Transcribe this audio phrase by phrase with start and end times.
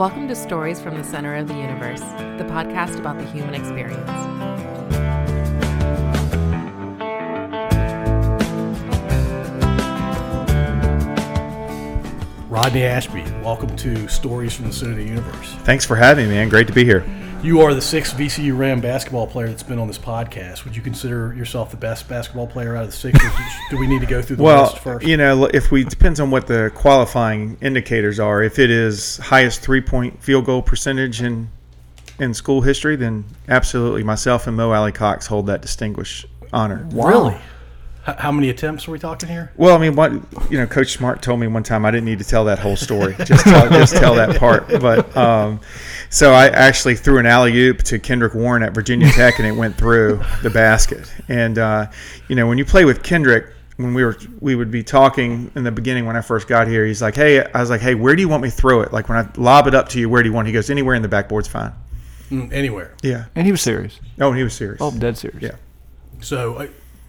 [0.00, 4.08] Welcome to Stories from the Center of the Universe, the podcast about the human experience.
[12.48, 15.52] Rodney Ashby, welcome to Stories from the Center of the Universe.
[15.64, 16.48] Thanks for having me, man.
[16.48, 17.04] Great to be here.
[17.42, 20.64] You are the sixth VCU Ram basketball player that's been on this podcast.
[20.66, 23.18] Would you consider yourself the best basketball player out of the six?
[23.24, 23.32] Or
[23.70, 25.06] do we need to go through the Well, list first?
[25.06, 28.42] you know, if we depends on what the qualifying indicators are.
[28.42, 31.48] If it is highest three point field goal percentage in
[32.18, 36.86] in school history, then absolutely, myself and Mo Alley Cox hold that distinguished honor.
[36.92, 37.38] Really?
[38.02, 39.52] How many attempts are we talking here?
[39.56, 40.12] Well, I mean, what
[40.50, 42.76] you know, Coach Smart told me one time I didn't need to tell that whole
[42.76, 43.14] story.
[43.24, 44.68] Just tell, just tell that part.
[44.68, 45.60] But um,
[46.10, 49.52] so I actually threw an alley oop to Kendrick Warren at Virginia Tech, and it
[49.52, 51.10] went through the basket.
[51.28, 51.90] And uh,
[52.28, 53.46] you know, when you play with Kendrick,
[53.76, 56.84] when we were we would be talking in the beginning when I first got here,
[56.84, 58.92] he's like, "Hey," I was like, "Hey, where do you want me to throw it?
[58.92, 60.94] Like when I lob it up to you, where do you want?" He goes, "Anywhere
[60.94, 61.72] in the backboard's fine."
[62.30, 62.94] Mm, anywhere.
[63.02, 63.24] Yeah.
[63.34, 63.98] And he was serious.
[64.20, 64.80] Oh, and he was serious.
[64.80, 65.42] Oh, dead serious.
[65.42, 65.56] Yeah.
[66.20, 66.66] So, uh,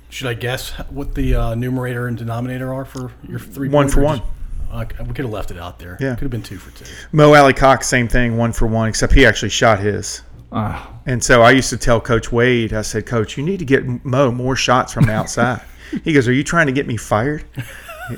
[0.10, 3.70] should I guess what the uh, numerator and denominator are for your three?
[3.70, 4.20] One for pointers?
[4.22, 4.30] one.
[4.72, 5.98] Uh, we could have left it out there.
[6.00, 6.16] Yeah.
[6.16, 6.90] Could have been two for two.
[7.12, 10.22] Mo Alley Cox, same thing, one for one, except he actually shot his.
[10.54, 13.66] Ah, And so I used to tell Coach Wade, I said, Coach, you need to
[13.66, 15.62] get Mo more shots from the outside.
[16.04, 17.44] he goes, Are you trying to get me fired?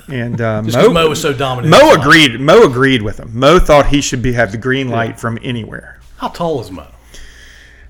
[0.07, 1.69] And uh, Just Mo, Mo was so dominant.
[1.71, 2.39] Mo agreed.
[2.39, 3.37] Mo agreed with him.
[3.37, 5.99] Mo thought he should be have the green light from anywhere.
[6.17, 6.87] How tall is Mo?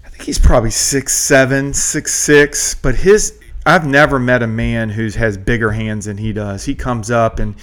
[0.05, 2.75] I think he's probably six seven, six six.
[2.75, 6.65] But his, I've never met a man who has bigger hands than he does.
[6.65, 7.55] He comes up and,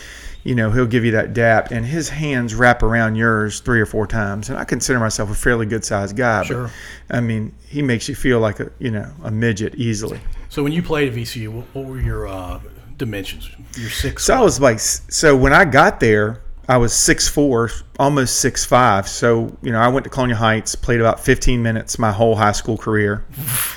[0.44, 3.86] you know, he'll give you that dap, and his hands wrap around yours three or
[3.86, 4.48] four times.
[4.48, 6.44] And I consider myself a fairly good sized guy.
[6.44, 6.70] Sure.
[7.08, 10.20] But, I mean, he makes you feel like a, you know, a midget easily.
[10.48, 12.61] So when you played at VCU, what, what were your uh,
[12.96, 13.50] dimensions?
[13.77, 14.24] Your six.
[14.24, 18.64] So I was like, so when I got there, I was six four, almost six
[18.64, 19.08] five.
[19.08, 22.52] So you know, I went to Colonial Heights, played about 15 minutes my whole high
[22.52, 23.24] school career.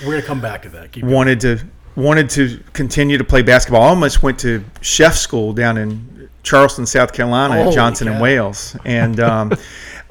[0.05, 0.91] We're gonna come back to that.
[0.91, 1.59] Keep Wanted to
[1.95, 3.83] wanted to continue to play basketball.
[3.83, 6.07] I almost went to chef school down in
[6.43, 8.21] Charleston, South Carolina, Holy at Johnson and.
[8.21, 9.19] Wales, and.
[9.19, 9.53] Um,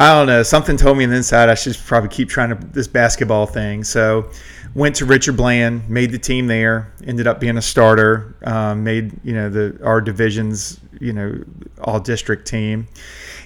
[0.00, 0.42] I don't know.
[0.42, 3.84] Something told me on the inside I should probably keep trying to this basketball thing.
[3.84, 4.30] So,
[4.74, 6.92] went to Richard Bland, made the team there.
[7.06, 8.34] Ended up being a starter.
[8.44, 11.44] Um, made you know the our divisions you know
[11.80, 12.88] all district team.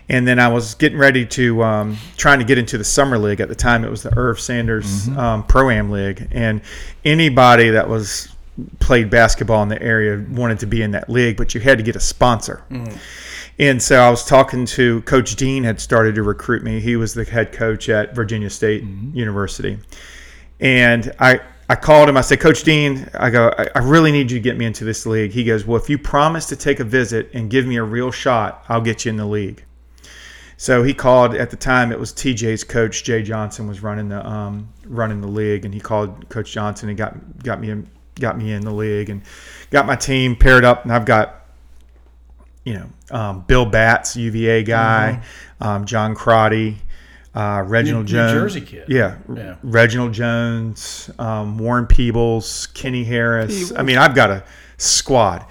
[0.09, 3.41] And then I was getting ready to um, trying to get into the summer league.
[3.41, 6.63] At the time, it was the Irv Sanders um, Pro Am League, and
[7.05, 8.35] anybody that was
[8.81, 11.85] played basketball in the area wanted to be in that league, but you had to
[11.85, 12.63] get a sponsor.
[13.59, 16.81] And so I was talking to Coach Dean had started to recruit me.
[16.81, 18.83] He was the head coach at Virginia State
[19.15, 19.79] University.
[20.61, 22.17] And I I called him.
[22.17, 24.85] I said, Coach Dean, I go, I, I really need you to get me into
[24.85, 25.33] this league.
[25.33, 28.11] He goes, Well, if you promise to take a visit and give me a real
[28.11, 29.65] shot, I'll get you in the league.
[30.59, 31.93] So he called at the time.
[31.93, 35.81] It was TJ's coach Jay Johnson was running the um, running the league, and he
[35.81, 37.85] called Coach Johnson and got got me
[38.21, 39.23] got me in the league and
[39.71, 40.85] got my team paired up.
[40.85, 41.43] And I've got
[42.65, 45.23] you know, um, Bill Batts, UVA guy,
[45.61, 46.77] um, John Crotty,
[47.35, 48.17] uh, Reginald Mm-hmm.
[48.17, 48.85] New Jones, Jersey kid.
[48.89, 49.57] yeah, Yeah.
[49.63, 53.71] Reginald Jones, um, Warren Peebles, Kenny Harris.
[53.77, 54.43] I mean, I've got a
[54.79, 55.45] squad.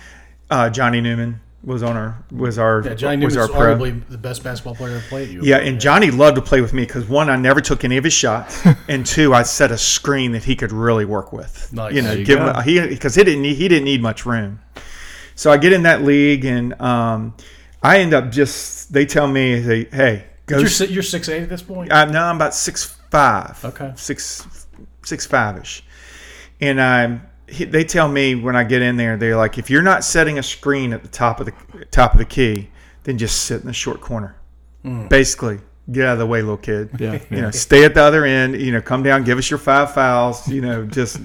[0.49, 3.75] Uh, Johnny Newman was on our was our Yeah, Johnny was our pro.
[3.75, 5.29] arguably the best basketball player I've played.
[5.29, 7.97] You Yeah, and Johnny loved to play with me because one, I never took any
[7.97, 11.73] of his shots, and two, I set a screen that he could really work with.
[11.73, 11.93] Nice.
[11.93, 14.59] You know, you give him he because he didn't need, he didn't need much room.
[15.35, 17.35] So I get in that league, and um,
[17.81, 20.59] I end up just they tell me, they, hey, go.
[20.59, 21.91] you're you're six eight at this point.
[21.91, 23.63] I, no, I'm about six five.
[23.65, 23.91] Okay.
[23.95, 24.67] Six
[25.03, 25.83] six five ish,
[26.61, 27.27] and I'm.
[27.47, 30.37] He- They tell me when I get in there, they're like, if you're not setting
[30.39, 31.53] a screen at the top of the
[31.91, 32.69] top of the key,
[33.03, 34.35] then just sit in the short corner.
[34.83, 35.07] Hmm.
[35.07, 35.59] Basically,
[35.91, 36.89] get out of the way, little kid.
[36.99, 38.59] Yeah, You know, stay at the other end.
[38.59, 40.47] You know, come down, give us your five fouls.
[40.47, 41.19] You know, just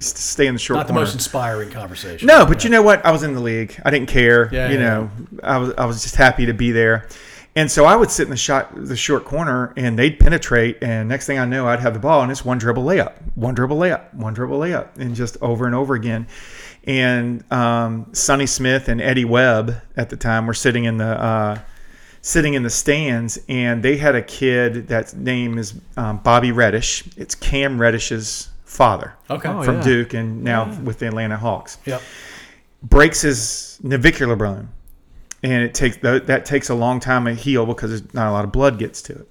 [0.00, 0.80] stay in the short corner.
[0.82, 1.06] Not the corner.
[1.06, 2.26] most inspiring conversation.
[2.26, 3.04] No, but you know what?
[3.06, 3.80] I was in the league.
[3.84, 4.48] I didn't care.
[4.52, 5.10] Yeah, you yeah, know,
[5.42, 7.08] I was I was just happy to be there.
[7.56, 11.08] And so I would sit in the shot the short corner and they'd penetrate and
[11.08, 13.76] next thing I know I'd have the ball and it's one dribble layup, one dribble
[13.76, 16.26] layup, one dribble layup and just over and over again.
[16.82, 21.58] And um, Sonny Smith and Eddie Webb at the time were sitting in the uh,
[22.20, 27.04] sitting in the stands, and they had a kid that's name is um, Bobby Reddish.
[27.16, 29.48] It's Cam Reddish's father Okay.
[29.48, 29.82] Oh, from yeah.
[29.82, 31.78] Duke and now with the Atlanta Hawks.
[31.86, 32.02] Yep.
[32.82, 34.68] Breaks his navicular bone,
[35.44, 38.32] and it takes that that takes a long time to heal because there's not a
[38.32, 39.28] lot of blood gets to it.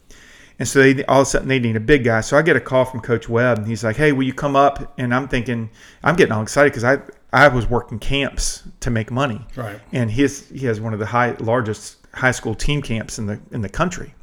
[0.60, 2.22] And so they all of a sudden they need a big guy.
[2.22, 4.56] So I get a call from Coach Webb, and he's like, "Hey, will you come
[4.56, 5.70] up?" And I'm thinking,
[6.04, 7.00] I'm getting all excited because I
[7.34, 9.80] I was working camps to make money, Right.
[9.92, 13.40] and his he has one of the high largest high school team camps in the
[13.52, 14.14] in the country.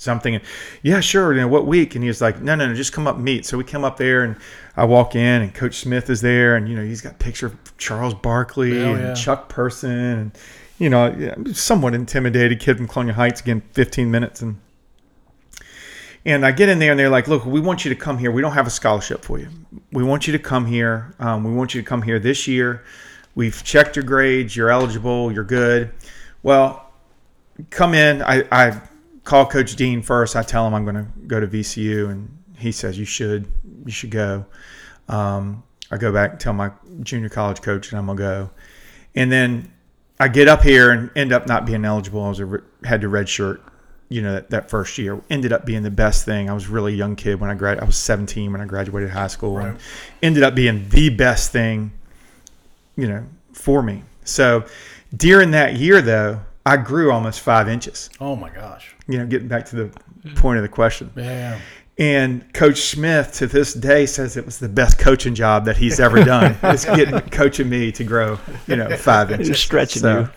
[0.00, 0.46] So I'm thinking,
[0.82, 1.32] yeah, sure.
[1.34, 1.96] You know, what week?
[1.96, 3.44] And he's like, no, no, no, just come up and meet.
[3.46, 4.36] So we come up there and
[4.76, 7.46] I walk in and Coach Smith is there and, you know, he's got a picture
[7.46, 9.14] of Charles Barkley Oh, and yeah.
[9.14, 10.30] Chuck Person and,
[10.78, 14.42] you know, somewhat intimidated kid from Colonial Heights again, 15 minutes.
[14.42, 14.60] And,
[16.24, 18.30] and I get in there and they're like, look, we want you to come here.
[18.30, 19.48] We don't have a scholarship for you.
[19.92, 21.14] We want you to come here.
[21.18, 22.84] Um, we want you to come here this year.
[23.34, 24.56] We've checked your grades.
[24.56, 25.32] You're eligible.
[25.32, 25.92] You're good.
[26.42, 26.92] Well,
[27.70, 28.22] come in.
[28.22, 28.80] I, I
[29.24, 30.36] call Coach Dean first.
[30.36, 33.46] I tell him I'm going to go to VCU, and he says you should.
[33.84, 34.44] You should go.
[35.08, 36.70] Um, I go back and tell my
[37.02, 38.50] junior college coach, and I'm gonna go.
[39.14, 39.72] And then
[40.20, 42.24] I get up here and end up not being eligible.
[42.24, 43.60] I was a, re- had to redshirt.
[44.10, 46.48] You know that, that first year ended up being the best thing.
[46.48, 47.78] I was a really young kid when I grad.
[47.78, 49.78] I was 17 when I graduated high school, and
[50.22, 51.92] ended up being the best thing
[52.98, 54.02] you know, for me.
[54.24, 54.66] So
[55.16, 58.10] during that year, though, I grew almost five inches.
[58.20, 58.94] Oh my gosh.
[59.06, 59.90] You know, getting back to the
[60.34, 61.10] point of the question.
[61.16, 61.58] Yeah.
[61.98, 65.98] And Coach Smith to this day says it was the best coaching job that he's
[65.98, 66.56] ever done.
[66.62, 69.58] it's getting coaching me to grow, you know, five inches.
[69.58, 70.30] stretching So, you.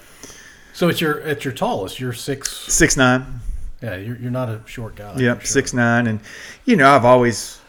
[0.74, 2.00] So it's your at your tallest.
[2.00, 2.50] You're six.
[2.52, 3.42] Six nine.
[3.82, 5.16] Yeah, you're, you're not a short guy.
[5.18, 5.46] Yep, sure.
[5.46, 6.20] six nine, and
[6.66, 7.60] you know I've always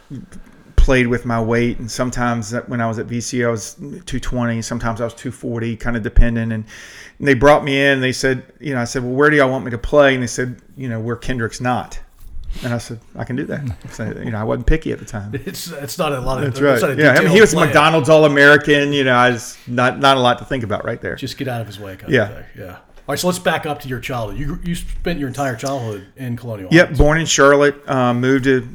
[0.77, 4.62] played with my weight, and sometimes when I was at VC I was two twenty,
[4.62, 6.53] sometimes I was two forty, kind of depending.
[6.53, 6.65] And,
[7.19, 7.95] and they brought me in.
[7.95, 10.15] And They said, you know, I said, well, where do y'all want me to play?
[10.15, 12.00] And they said, you know, where Kendrick's not.
[12.62, 13.76] And I said, I can do that.
[13.90, 15.32] So, you know, I wasn't picky at the time.
[15.46, 16.54] It's it's not a lot of.
[16.54, 16.99] That's right.
[16.99, 17.69] Yeah, I mean, he was a plan.
[17.69, 18.93] McDonald's All American.
[18.93, 21.16] You know, I was not not a lot to think about right there.
[21.16, 21.96] Just get out of his way.
[21.96, 22.43] Kind Yeah.
[22.56, 22.64] Yeah.
[22.66, 22.78] All
[23.08, 23.19] right.
[23.19, 24.38] So let's back up to your childhood.
[24.38, 26.69] You you spent your entire childhood in Colonial.
[26.72, 26.99] Yep, Heights.
[26.99, 27.88] born in Charlotte.
[27.88, 28.69] Um, moved to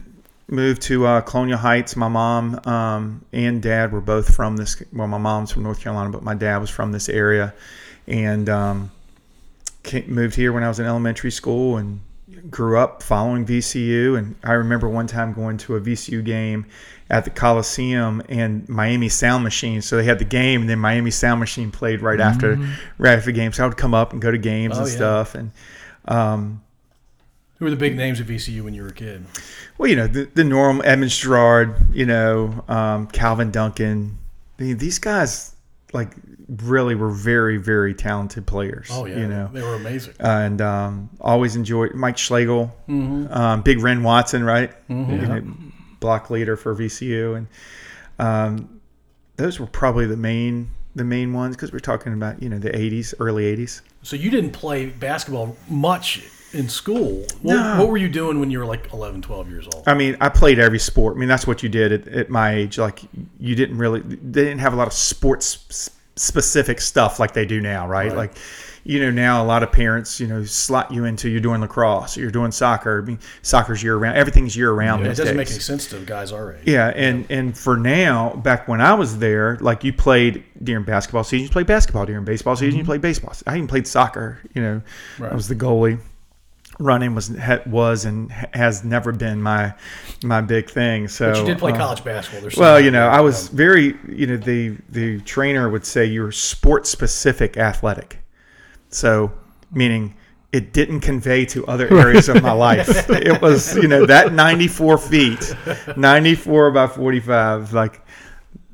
[0.50, 1.96] moved to uh, Colonial Heights.
[1.96, 4.82] My mom um, and dad were both from this.
[4.92, 7.54] Well, my mom's from North Carolina, but my dad was from this area,
[8.08, 8.92] and um,
[9.84, 12.02] came, moved here when I was in elementary school and
[12.50, 14.18] grew up following VCU.
[14.18, 16.66] And I remember one time going to a VCU game
[17.10, 19.82] at the Coliseum and Miami Sound Machine.
[19.82, 22.56] So they had the game, and then Miami Sound Machine played right after
[22.98, 23.54] right after the game.
[23.54, 24.82] So I would come up and go to games Mm-hmm.
[24.82, 24.98] Oh, and yeah.
[24.98, 25.36] stuff.
[25.36, 25.52] And
[26.06, 26.62] um,
[27.60, 29.26] Who were the big names at VCU when you were a kid?
[29.78, 34.18] well, you know, the, the norm, Edmund Sherod, you know, um, Calvin Duncan.
[34.60, 35.54] I mean, these guys,
[35.94, 36.14] like,
[36.50, 38.88] really were very, very talented players.
[38.92, 39.18] Oh yeah.
[39.20, 40.14] You know, they were amazing.
[40.20, 43.34] and um, always enjoyed Mike Schlegel, Mm-hmm.
[43.34, 44.72] um, Big Ren Watson, right?
[44.90, 45.22] Mhm.
[45.22, 45.54] You know,
[46.00, 47.36] block leader for VCU.
[47.38, 47.48] And
[48.20, 48.80] um,
[49.36, 50.72] those were probably the main.
[50.96, 53.82] The main ones because we're talking about you know the '80s, early '80s.
[54.02, 56.24] So you didn't play basketball much
[56.54, 57.24] in school.
[57.44, 57.76] What, No.
[57.78, 59.84] what were you doing when you were like 11, 12 years old?
[59.86, 61.16] I mean, I played every sport.
[61.16, 62.80] I mean, that's what you did at, at my age.
[62.80, 63.02] Like,
[63.38, 67.62] you didn't really, they didn't have a lot of sports specific stuff like they do
[67.62, 68.08] now, right?
[68.10, 68.18] Right.
[68.18, 68.34] Like,
[68.84, 72.16] you know, now a lot of parents, you know, slot you into you're doing lacrosse
[72.16, 73.02] you're doing soccer.
[73.02, 74.18] I mean, soccer's year round.
[74.18, 75.36] Everything's year round it doesn't days.
[75.36, 76.62] make any sense to the guys age.
[76.64, 81.26] Yeah, and and for now, back when I was there, like you played during basketball
[81.26, 83.34] season, you played basketball during baseball season, you played baseball.
[83.46, 84.40] I even played soccer.
[84.54, 84.82] You know,
[85.18, 85.24] Mm-hmm.
[85.24, 85.32] Right.
[85.32, 86.00] I was the goalie.
[86.80, 87.32] Running was
[87.66, 89.74] was and has never been my
[90.24, 91.08] my big thing.
[91.08, 92.52] So But you did play uh, college basketball.
[92.58, 96.32] Well, you know, I was very, you know, the the trainer would say you were
[96.32, 98.20] sport specific athletic.
[98.90, 99.34] So,
[99.72, 100.16] meaning
[100.52, 103.10] it didn't convey to other areas of my life.
[103.18, 105.56] It was, you know, that 94 feet,
[105.98, 108.02] 94 by 45, like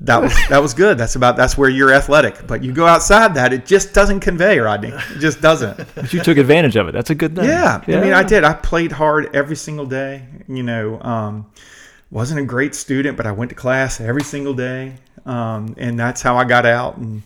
[0.03, 0.97] that was that was good.
[0.97, 2.45] That's about that's where you're athletic.
[2.45, 4.89] But you go outside that, it just doesn't convey, Rodney.
[4.89, 5.79] It just doesn't.
[5.95, 6.91] But you took advantage of it.
[6.91, 7.45] That's a good thing.
[7.45, 8.43] Yeah, I mean, I did.
[8.43, 10.25] I played hard every single day.
[10.47, 11.45] You know, um,
[12.11, 14.95] wasn't a great student, but I went to class every single day,
[15.25, 16.97] um, and that's how I got out.
[16.97, 17.23] And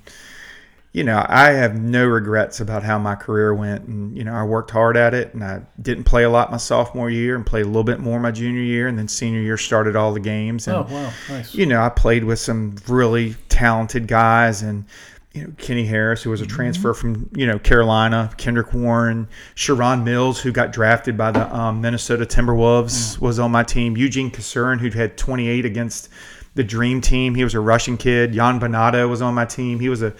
[0.94, 3.84] you know, I have no regrets about how my career went.
[3.88, 6.58] And you know, I worked hard at it, and I didn't play a lot my
[6.58, 9.58] sophomore year, and played a little bit more my junior year, and then senior year
[9.58, 10.68] started all the games.
[10.68, 11.54] And Oh wow, nice.
[11.54, 14.86] you know, I played with some really talented guys and
[15.34, 20.04] you know, Kenny Harris, who was a transfer from, you know, Carolina, Kendrick Warren, Sherron
[20.04, 23.96] Mills, who got drafted by the um, Minnesota Timberwolves, was on my team.
[23.96, 26.10] Eugene Kisurin, who'd had 28 against
[26.56, 27.36] the Dream Team.
[27.36, 28.34] He was a Russian kid.
[28.34, 29.80] Yann Bonato was on my team.
[29.80, 30.14] He was a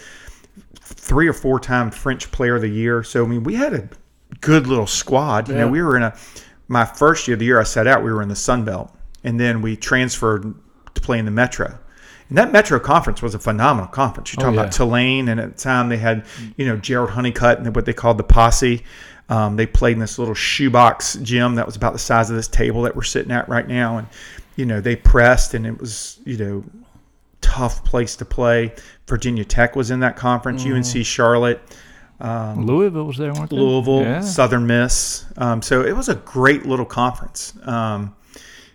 [0.94, 3.02] three or four time French Player of the Year.
[3.02, 3.88] So I mean, we had a
[4.40, 5.48] good little squad.
[5.48, 6.16] You know, we were in a
[6.68, 8.94] my first year, of the year I set out, we were in the Sun Belt,
[9.24, 10.54] and then we transferred
[10.94, 11.78] to play in the Metro.
[12.28, 14.34] And that Metro conference was a phenomenal conference.
[14.34, 14.60] You're Oh, talking yeah.
[14.64, 16.26] about Tulane, and at the time they had,
[16.58, 18.84] you know, Gerald Honeycutt and what they called the posse.
[19.30, 22.48] Um, they played in this little shoebox gym that was about the size of this
[22.48, 24.06] table that we're sitting at right now, and
[24.56, 26.64] you know they pressed, and it was, you know,
[27.40, 28.74] tough place to play.
[29.06, 30.64] Virginia Tech was in that conference.
[30.64, 31.60] UNC Charlotte,
[32.20, 33.56] Louisville was there, weren't they?
[33.56, 34.20] Louisville, Yeah.
[34.20, 35.24] Southern Miss.
[35.36, 37.54] Um, so it was a great little conference.
[37.64, 38.14] Um,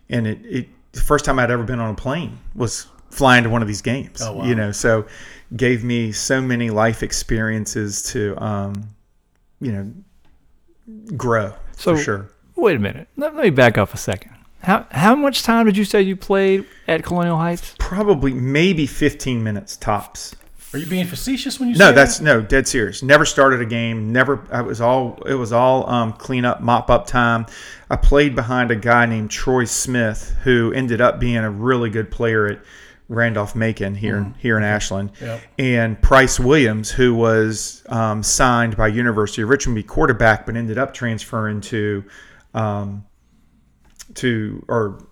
[0.10, 3.50] and it, it the first time I'd ever been on a plane was flying to
[3.50, 4.22] one of these games.
[4.22, 4.46] Oh, wow.
[4.46, 5.06] You know, so
[5.56, 8.90] gave me so many life experiences to um,
[9.62, 9.92] you know
[11.18, 12.30] grow So- for sure.
[12.56, 13.08] Wait a minute.
[13.18, 14.33] Let, let me back up a second.
[14.64, 17.76] How how much time did you say you played at Colonial Heights?
[17.80, 20.36] Probably maybe 15 minutes tops.
[20.74, 22.24] Are you being facetious when you No, say that's that?
[22.24, 23.04] no that's no dead serious.
[23.04, 24.12] Never started a game.
[24.12, 24.44] Never.
[24.52, 25.22] I was all.
[25.28, 27.46] It was all um, clean up, mop up time.
[27.92, 32.10] I played behind a guy named Troy Smith, who ended up being a really good
[32.10, 32.60] player at
[33.08, 35.42] Randolph Macon here here in Ashland, Yep.
[35.60, 40.56] and Price Williams, who was um, signed by University of Richmond, to be quarterback, but
[40.56, 42.04] ended up transferring to
[42.56, 43.06] um,
[44.16, 45.06] to or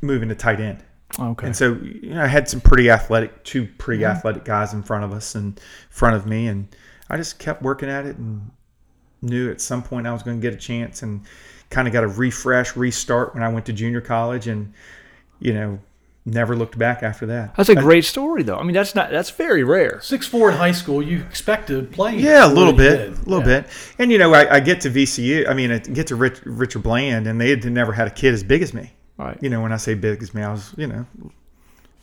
[0.00, 0.82] moving to tight end.
[1.18, 1.46] Okay.
[1.46, 4.16] And so you know, I had some pretty athletic, two pretty mm-hmm.
[4.16, 6.68] athletic guys in front of us and in front of me, and
[7.10, 8.50] I just kept working at it and
[9.20, 11.22] knew at some point I was going to get a chance and
[11.70, 14.72] kind of got a refresh, restart when I went to junior college, and
[15.38, 15.78] you know,
[16.24, 17.56] never looked back after that.
[17.56, 18.56] that's a great story, though.
[18.56, 20.00] I mean, that's not that's very rare.
[20.02, 22.16] Six four in high school, you expect to play.
[22.16, 23.62] Yeah, a little bit, a little Yeah.
[23.62, 23.66] bit.
[23.98, 25.48] And you know, I, I get to VCU.
[25.48, 28.34] I mean, I get to Rich, Richard Bland, and they had never had a kid
[28.34, 28.92] as big as me.
[29.18, 29.36] Right.
[29.42, 31.04] You know, when I say big as me, I was, you know,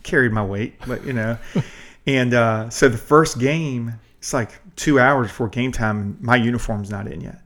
[0.03, 1.38] carried my weight, but you know,
[2.07, 6.35] and uh, so the first game, it's like two hours before game time, and my
[6.35, 7.41] uniform's not in yet,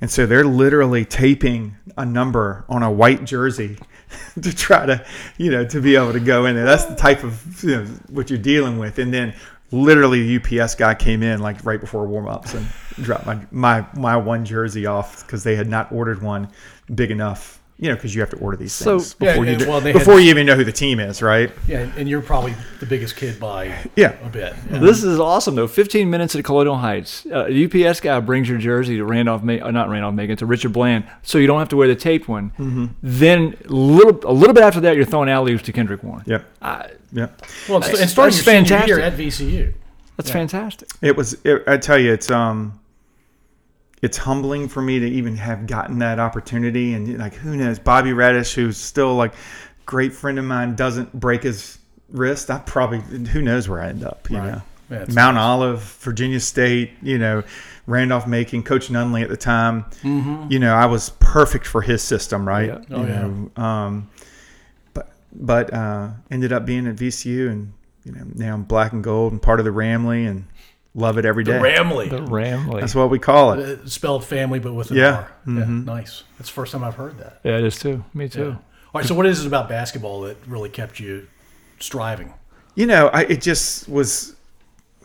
[0.00, 3.78] and so they're literally taping a number on a white jersey
[4.40, 5.04] to try to,
[5.36, 6.64] you know, to be able to go in there.
[6.64, 9.34] That's the type of you know what you're dealing with, and then
[9.70, 12.66] literally the UPS guy came in like right before warm ups and
[13.02, 16.48] dropped my my my one jersey off because they had not ordered one
[16.94, 17.57] big enough.
[17.80, 19.80] You know, because you have to order these So- things Yeah, before you do- well,
[19.80, 21.48] they had- before you even know who the team is, right?
[21.68, 24.14] Yeah, and- and you're probably the biggest kid by Yeah.
[24.24, 24.52] a bit.
[24.68, 24.78] Yeah.
[24.80, 25.68] This is awesome, though.
[25.68, 27.24] 15 minutes at Colonial Heights.
[27.32, 30.46] Uh, a UPS guy brings your jersey to Randolph, Ma- uh, not Randolph Macon, to
[30.46, 32.50] Richard Bland, so you don't have to wear the taped one.
[32.58, 32.86] Mm-hmm.
[33.00, 36.24] Then little, a little bit after that, you're throwing alley oops to Kendrick Warren.
[36.26, 36.44] Yep.
[36.60, 37.42] I, Yep.
[37.68, 39.04] Well, and That's- starting that's your senior year fantastic.
[39.04, 39.72] at VCU.
[40.16, 40.88] that's fantastic.
[41.00, 41.36] It was.
[41.44, 42.72] It, I tell you, it's um,
[44.02, 46.94] it's humbling for me to even have gotten that opportunity.
[46.94, 47.78] And like, who knows?
[47.78, 49.32] Bobby Reddish, who's still like
[49.86, 51.78] great friend of mine, doesn't break his
[52.10, 52.50] wrist.
[52.50, 54.30] I probably who knows where I end up.
[54.30, 54.52] You Right.
[54.52, 56.92] know, Yeah, Mount Olive, Virginia State.
[57.02, 57.42] You know,
[57.86, 59.84] Randolph Macon, Coach Nunnally at the time.
[60.50, 62.68] You know, I was perfect for his system, right?
[62.68, 62.80] Yeah.
[62.90, 63.26] Oh, you yeah.
[63.56, 64.10] know, um,
[64.94, 67.72] but but uh, ended up being at VCU, and
[68.04, 70.44] you know now I'm black and gold and part of the Ramley, and
[70.94, 71.52] love it every day.
[71.52, 71.76] The day.
[71.76, 72.10] Ramley.
[72.10, 72.80] The Ramley.
[72.80, 73.80] That's what we call it.
[73.80, 75.14] Uh, spelled family, but with an Yeah.
[75.16, 75.32] R.
[75.46, 76.24] Yeah, nice.
[76.38, 77.40] That's the first time I've heard that.
[77.44, 78.04] yeah, it is too.
[78.14, 78.50] Me too.
[78.94, 81.26] All right, so what is it about basketball that really kept you
[81.78, 82.32] striving?
[82.74, 84.34] You know, I, it just was.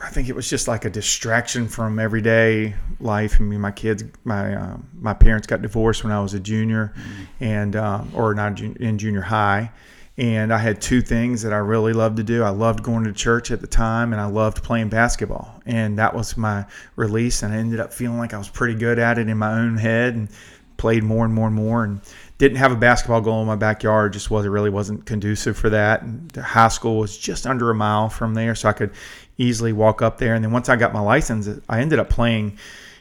[0.01, 3.37] I think it was just like a distraction from everyday life.
[3.39, 6.93] I mean, my kids, my um, my parents got divorced when I was a junior,
[7.39, 9.71] and um, or not jun- in junior high,
[10.17, 12.43] and I had two things that I really loved to do.
[12.43, 16.13] I loved going to church at the time, and I loved playing basketball, and that
[16.13, 16.65] was my
[16.95, 17.41] release.
[17.41, 19.77] And I ended up feeling like I was pretty good at it in my own
[19.77, 20.29] head, and
[20.77, 22.01] played more and more and more, and
[22.37, 24.13] didn't have a basketball goal in my backyard.
[24.13, 26.03] Just wasn't really wasn't conducive for that.
[26.03, 28.91] And the high school was just under a mile from there, so I could
[29.37, 30.35] easily walk up there.
[30.35, 32.57] And then once I got my license, I ended up playing,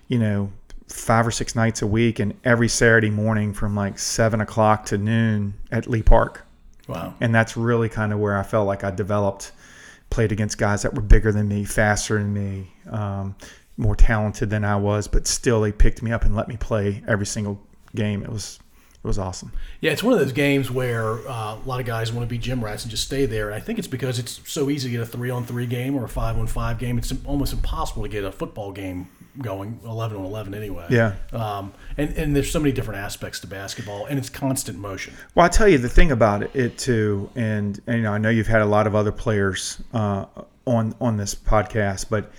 [0.08, 0.50] you know,
[0.88, 4.96] five or six nights a week, and every Saturday morning from like seven o'clock to
[4.96, 6.46] noon at Lee Park.
[6.88, 7.14] Wow.
[7.20, 9.52] And that's really kind of where I felt like I developed,
[10.10, 13.34] played against guys that were bigger than me, faster than me, um,
[13.76, 17.02] more talented than I was, but still they picked me up and let me play
[17.06, 17.60] every single
[17.94, 18.22] game.
[18.22, 18.58] It was
[19.04, 19.52] it was awesome.
[19.80, 22.38] Yeah, it's one of those games where uh, a lot of guys want to be
[22.38, 23.46] gym rats and just stay there.
[23.46, 25.96] And I think it's because it's so easy to get a three on three game
[25.96, 26.98] or a five on five game.
[26.98, 29.08] It's almost impossible to get a football game
[29.38, 30.86] going 11 on 11 anyway.
[30.90, 31.14] Yeah.
[31.32, 35.14] Um, and, and there's so many different aspects to basketball, and it's constant motion.
[35.34, 38.18] Well, I tell you the thing about it, it too, and, and you know I
[38.18, 40.26] know you've had a lot of other players uh,
[40.66, 42.32] on on this podcast, but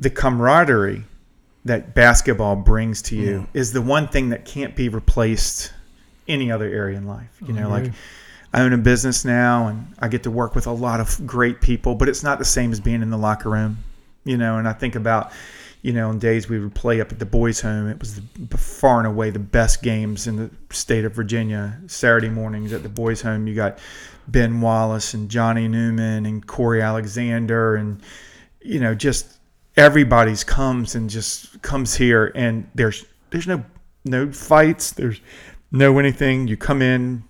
[0.00, 1.04] the camaraderie
[1.64, 5.72] that basketball brings to you is the one thing that can't be replaced
[6.26, 7.30] any other area in life.
[7.46, 7.92] You know, like
[8.52, 11.60] I own a business now, and I get to work with a lot of great
[11.60, 13.78] people, but it's not the same as being in the locker room.
[14.24, 15.32] You know, and I think about
[15.82, 17.88] you know, in days we would play up at the boys' home.
[17.88, 21.78] It was the, far and away the best games in the state of Virginia.
[21.88, 23.78] Saturday mornings at the boys' home, you got
[24.28, 28.00] Ben Wallace and Johnny Newman and Corey Alexander, and
[28.60, 29.38] you know, just
[29.76, 33.64] everybody's comes and just comes here, and there's there's no
[34.04, 34.92] no fights.
[34.92, 35.20] There's
[35.72, 36.46] no anything.
[36.46, 37.24] You come in,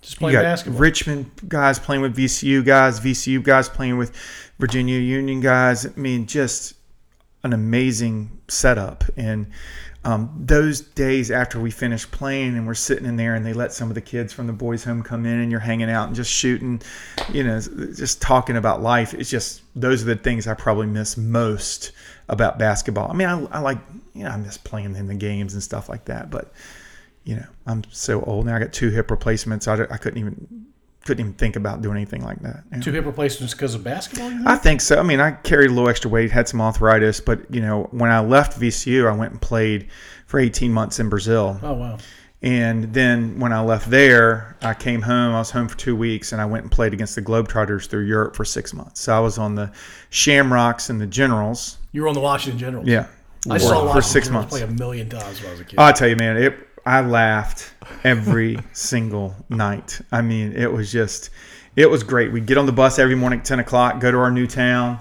[0.00, 0.80] Just playing basketball.
[0.80, 4.14] Richmond guys playing with VCU guys, VCU guys playing with
[4.60, 5.86] Virginia Union guys.
[5.86, 6.74] I mean, just
[7.42, 9.04] an amazing setup.
[9.16, 9.50] And
[10.04, 13.72] um, those days after we finished playing and we're sitting in there and they let
[13.72, 16.16] some of the kids from the boys' home come in and you're hanging out and
[16.16, 16.80] just shooting,
[17.32, 19.12] you know, just talking about life.
[19.12, 21.92] It's just those are the things I probably miss most
[22.28, 23.10] about basketball.
[23.10, 23.78] I mean, I, I like,
[24.14, 26.52] you know, I miss playing in the games and stuff like that, but
[27.24, 28.56] you know, I'm so old now.
[28.56, 29.68] I got two hip replacements.
[29.68, 30.66] I, I couldn't even
[31.04, 32.62] couldn't even think about doing anything like that.
[32.70, 32.82] you know.
[32.82, 34.30] Two hip replacements because of basketball.
[34.46, 34.98] I think so.
[34.98, 38.10] I mean, I carried a little extra weight, had some arthritis, but you know, when
[38.10, 39.88] I left VCU, I went and played
[40.26, 41.58] for 18 months in Brazil.
[41.62, 41.98] oh wow.
[42.42, 45.34] And then when I left there, I came home.
[45.34, 48.04] I was home for two weeks, and I went and played against the Globetrotters through
[48.06, 49.00] Europe for six months.
[49.02, 49.70] So I was on the
[50.08, 51.76] Shamrocks and the Generals.
[51.92, 52.86] You were on the Washington Generals.
[52.88, 53.08] Yeah,
[53.50, 54.58] I saw for six Generals months.
[54.58, 55.78] play a million times when I was a kid.
[55.78, 56.56] I'll tell you, man, it.
[56.86, 57.72] I laughed
[58.04, 60.00] every single night.
[60.12, 61.30] I mean, it was just,
[61.76, 62.32] it was great.
[62.32, 65.00] We'd get on the bus every morning at ten o'clock, go to our new town.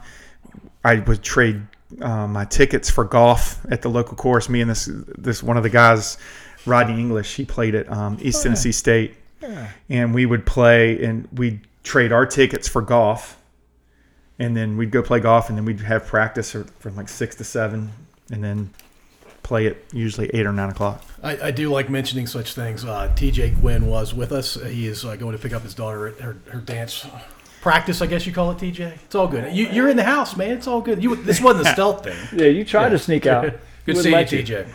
[0.84, 1.62] I would trade
[2.02, 4.50] uh, my tickets for golf at the local course.
[4.50, 6.18] Me and this this one of the guys,
[6.66, 9.16] Rodney English, he played at um, East Tennessee State,
[9.90, 13.38] and we would play and we'd trade our tickets for golf,
[14.38, 17.44] and then we'd go play golf, and then we'd have practice from like six to
[17.44, 17.92] seven,
[18.32, 18.70] and then
[19.50, 21.04] play at usually eight or nine o'clock.
[21.22, 22.86] I, I do like mentioning such things.
[22.86, 24.54] Uh, TJ Quinn was with us.
[24.54, 27.06] He is uh, going to pick up his daughter at her, her dance
[27.62, 28.94] practice, I guess you call it, TJ.
[29.06, 29.54] It's all good.
[29.54, 30.52] You, you're in the house, man.
[30.52, 31.04] It's all good.
[31.04, 32.18] You This wasn't a stealth thing.
[32.32, 33.44] Yeah, you tried to sneak out.
[33.86, 34.66] Good Wouldn't seeing you.
[34.66, 34.68] TJ.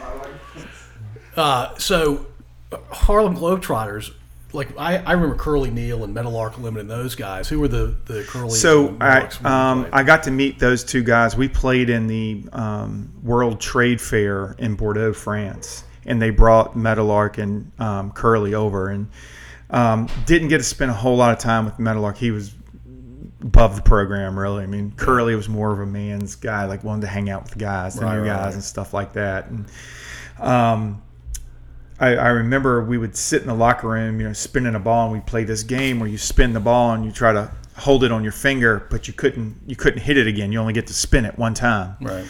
[1.37, 2.27] Uh, so,
[2.91, 4.13] Harlem Globetrotters,
[4.55, 7.49] like I, I remember Curly Neal and Meadowlark Lemon and those guys.
[7.49, 8.51] Who were the the Curly?
[8.51, 9.87] So I Larks when you um.
[9.93, 11.37] I got to meet those two guys.
[11.37, 17.39] We played in the um, World Trade Fair in Bordeaux, France, and they brought Meadowlark
[17.39, 19.09] and um, Curly over, and
[19.71, 22.17] um, didn't get to spend a whole lot of time with Meadowlark.
[22.17, 22.55] He was
[23.43, 24.63] above the program, really.
[24.63, 27.53] I mean, Curly was more of a man's guy, like wanted to hang out with
[27.53, 28.55] the guys, the Right, new guys, right.
[28.55, 29.49] and stuff like that.
[29.49, 29.67] And
[30.41, 31.03] um,
[32.01, 35.05] I, I remember we would sit in the locker room, you know, spinning a ball,
[35.07, 38.05] and we play this game where you spin the ball and you try to hold
[38.05, 40.53] it on your finger, but you couldn't you couldn't hit it again.
[40.53, 41.97] You only get to spin it one time.
[42.01, 42.27] right.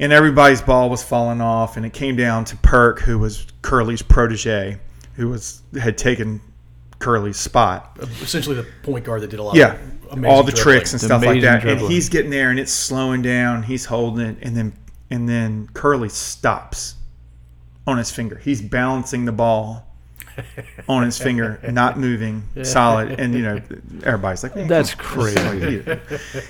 [0.00, 4.02] And everybody's ball was falling off, and it came down to Perk, who was Curly's
[4.02, 4.78] protege,
[5.14, 6.40] who was had taken
[6.98, 7.96] Curly's spot.
[8.20, 9.54] Essentially, the point guard that did a lot.
[9.54, 10.76] Yeah, of amazing all the dribbling.
[10.78, 11.60] tricks and stuff like that.
[11.62, 11.84] dribbling.
[11.84, 13.62] And he's getting there, and it's slowing down.
[13.62, 14.72] He's holding it, and then
[15.10, 16.96] and then Curly stops
[17.86, 18.36] on his finger.
[18.36, 19.86] He's balancing the ball
[20.88, 23.20] on his finger, not moving, solid.
[23.20, 23.60] And you know,
[24.02, 25.84] everybody's like, "Man, That's crazy.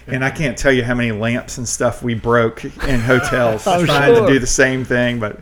[0.06, 3.84] and I can't tell you how many lamps and stuff we broke in hotels I'm
[3.86, 4.26] trying sure.
[4.26, 5.40] to do the same thing, but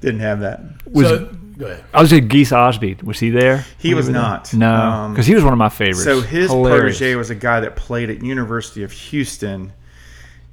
[0.00, 0.60] didn't have that.
[0.86, 1.24] Was, so,
[1.58, 1.84] go ahead.
[1.94, 3.00] I was at Geese Ausbie.
[3.04, 3.64] Was he there?
[3.78, 4.52] He was not.
[4.52, 6.02] No, Um, because he was one of my favorites.
[6.04, 6.98] So his Hilarious.
[6.98, 9.72] protege was a guy that played at University of Houston,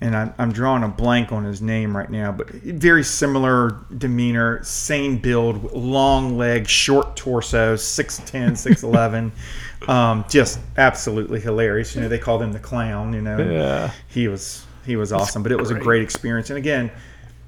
[0.04, 4.62] and I, I'm drawing a blank on his name right now, but very similar demeanor,
[4.64, 9.32] same build, long legs, short torso, 6'10", 6'11",
[9.90, 11.96] um, just absolutely hilarious.
[11.96, 13.14] You know, they called him the clown.
[13.14, 13.92] You know, Yeah.
[14.10, 15.84] he was he was awesome, but it was a great.
[15.84, 16.50] great experience.
[16.50, 16.92] And again,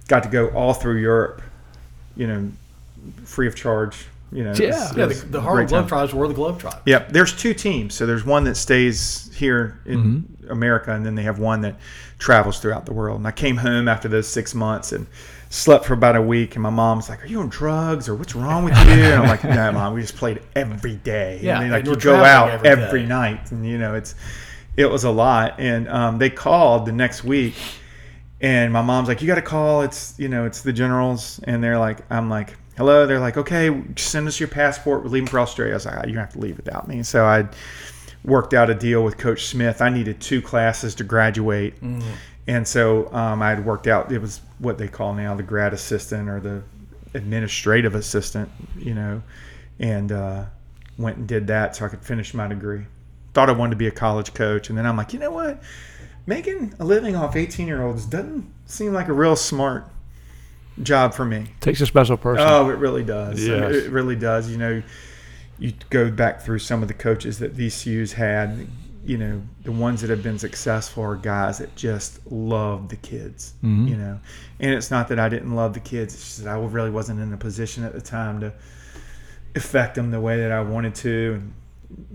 [0.08, 1.42] got to go all through Europe,
[2.16, 2.50] you know,
[3.26, 4.08] free of charge.
[4.36, 4.68] You know, Yeah.
[4.68, 5.68] was- it Yeah, was the, the a Harlem.
[5.68, 6.82] Globetrotters were the Globetrotters.
[6.86, 7.12] Yep.
[7.14, 7.94] There's two teams.
[7.96, 10.52] So there's one that stays here in Mm-hmm.
[10.52, 11.78] America, and then they have one that
[12.20, 13.18] travels throughout the world.
[13.20, 15.08] And I came home after those six months and
[15.50, 16.56] slept for about a week.
[16.56, 19.28] And my mom's like, "Are you on drugs or what's wrong with you?" And I'm
[19.28, 19.94] like, "No, mom.
[19.94, 21.40] We just played every day.
[21.42, 23.08] Yeah, And they, like you we're go out every every, day.
[23.08, 24.14] night, and you know it's
[24.78, 25.60] it was a lot.
[25.60, 27.56] And um, they called the next week,
[28.42, 29.82] and my mom's like, "You got to call.
[29.82, 33.84] It's you know it's the generals." And they're like, "I'm like." Hello, they're like, okay,
[33.96, 35.04] send us your passport.
[35.04, 35.74] We're leaving for Australia.
[35.74, 37.04] I was like, "Ah, you have to leave without me.
[37.04, 37.48] So I
[38.26, 39.82] worked out a deal with Coach Smith.
[39.82, 41.76] I needed two classes to graduate,
[42.48, 44.12] and so um, I had worked out.
[44.12, 46.64] It was what they call now the grad assistant or the
[47.14, 49.24] administrative assistant, you know,
[49.80, 50.44] and uh,
[50.98, 52.86] went and did that so I could finish my degree.
[53.34, 55.64] Thought I wanted to be a college coach, and then I'm like, you know what?
[56.26, 59.88] Making a living off 18 year olds doesn't seem like a real smart
[60.84, 61.48] job for me.
[61.62, 62.46] Takes a special person.
[62.48, 63.44] Oh, it really does.
[63.48, 63.76] I Yes.
[63.76, 64.50] It really does.
[64.50, 64.84] You know,
[65.58, 68.68] you go back through some of the coaches that VCU's had.
[69.06, 73.54] You know, the ones that have been successful are guys that just love the kids.
[73.64, 73.88] Mhm.
[73.88, 74.20] You know,
[74.60, 76.14] and it's not that I didn't love the kids.
[76.16, 78.52] It's just that I really wasn't in a position at the time to
[79.56, 81.34] affect them the way that I wanted to.
[81.36, 81.54] And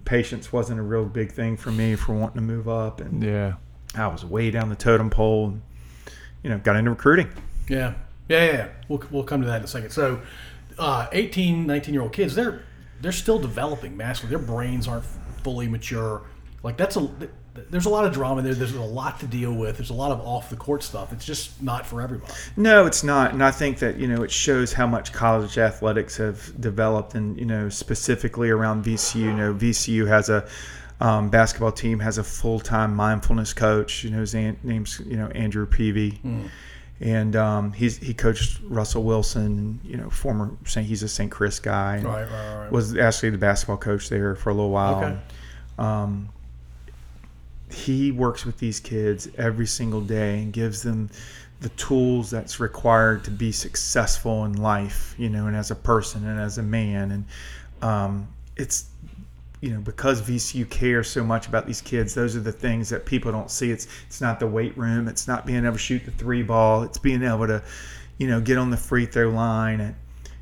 [0.04, 3.00] patience wasn't a real big thing for me for wanting to move up.
[3.00, 3.54] And yeah.
[3.94, 5.46] I was way down the totem pole.
[5.46, 5.62] And,
[6.42, 7.28] you know, got into recruiting.
[7.68, 7.94] Yeah.
[8.30, 8.68] Yeah, yeah, yeah.
[8.88, 9.90] We'll, we'll come to that in a second.
[9.90, 10.22] So,
[10.78, 12.62] uh, 18, 19 year old kids, they're
[13.00, 14.30] they're still developing massively.
[14.30, 15.04] Their brains aren't
[15.42, 16.22] fully mature.
[16.62, 17.10] Like that's a
[17.70, 18.54] there's a lot of drama there.
[18.54, 19.78] There's a lot to deal with.
[19.78, 21.12] There's a lot of off the court stuff.
[21.12, 22.32] It's just not for everybody.
[22.56, 26.16] No, it's not, and I think that you know it shows how much college athletics
[26.18, 29.16] have developed, and you know specifically around VCU.
[29.16, 30.48] You know, VCU has a
[31.00, 34.04] um, basketball team has a full time mindfulness coach.
[34.04, 36.20] You know, his an- name's you know Andrew Peavy.
[37.00, 40.86] And um, he's he coached Russell Wilson, you know, former Saint.
[40.86, 41.30] He's a St.
[41.30, 42.02] Chris guy.
[42.02, 42.72] Right, right, right.
[42.72, 44.96] Was actually the basketball coach there for a little while.
[44.96, 45.18] Okay.
[45.78, 46.28] Um,
[47.72, 51.08] he works with these kids every single day and gives them
[51.60, 56.26] the tools that's required to be successful in life, you know, and as a person
[56.26, 57.10] and as a man.
[57.12, 57.24] And
[57.82, 58.86] um, it's,
[59.60, 63.04] you know, because VCU cares so much about these kids, those are the things that
[63.04, 63.70] people don't see.
[63.70, 66.82] It's it's not the weight room, it's not being able to shoot the three ball,
[66.82, 67.62] it's being able to,
[68.18, 69.94] you know, get on the free throw line at,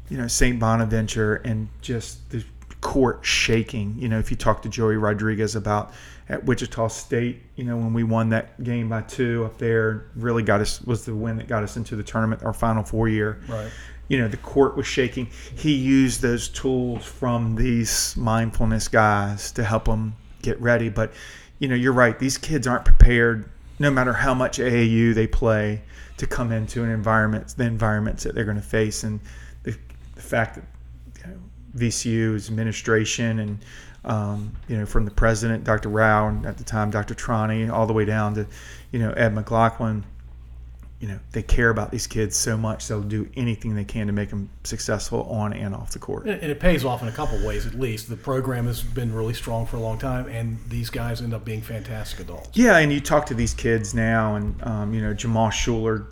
[0.08, 0.58] you know, St.
[0.60, 2.44] Bonaventure and just the
[2.80, 3.96] court shaking.
[3.98, 5.92] You know, if you talk to Joey Rodriguez about
[6.28, 10.42] at Wichita State, you know, when we won that game by two up there, really
[10.42, 13.40] got us was the win that got us into the tournament, our Final Four year.
[13.48, 13.70] Right.
[14.08, 15.28] You know, the court was shaking.
[15.54, 20.88] He used those tools from these mindfulness guys to help them get ready.
[20.88, 21.12] But,
[21.58, 22.18] you know, you're right.
[22.18, 25.82] These kids aren't prepared, no matter how much AAU they play,
[26.16, 29.20] to come into an environment, the environments that they're going to face, and
[29.62, 29.76] the,
[30.14, 30.64] the fact that
[31.18, 31.38] you know,
[31.76, 33.58] VCU's administration and
[34.04, 35.88] um, you know from the president, Dr.
[35.88, 37.14] Rao, and at the time Dr.
[37.14, 38.46] Trani, all the way down to
[38.90, 40.04] you know Ed McLaughlin.
[41.00, 44.12] You know they care about these kids so much they'll do anything they can to
[44.12, 46.26] make them successful on and off the court.
[46.26, 48.08] And it pays off in a couple ways at least.
[48.08, 51.44] The program has been really strong for a long time, and these guys end up
[51.44, 52.50] being fantastic adults.
[52.54, 56.06] Yeah, and you talk to these kids now, and um, you know Jamal Shuler,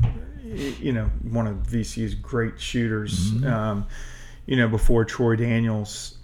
[0.81, 3.33] you know one of VCU's great shooters.
[3.45, 3.87] Um,
[4.47, 6.19] you know before Troy Daniels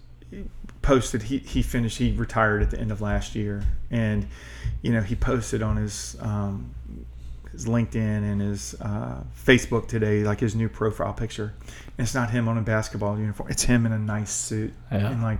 [0.82, 4.26] posted, he he finished, he retired at the end of last year, and
[4.82, 6.74] you know he posted on his um,
[7.52, 11.52] his LinkedIn and his uh, Facebook today, like his new profile picture.
[11.98, 15.10] And it's not him on a basketball uniform; it's him in a nice suit, Yeah.
[15.10, 15.38] and like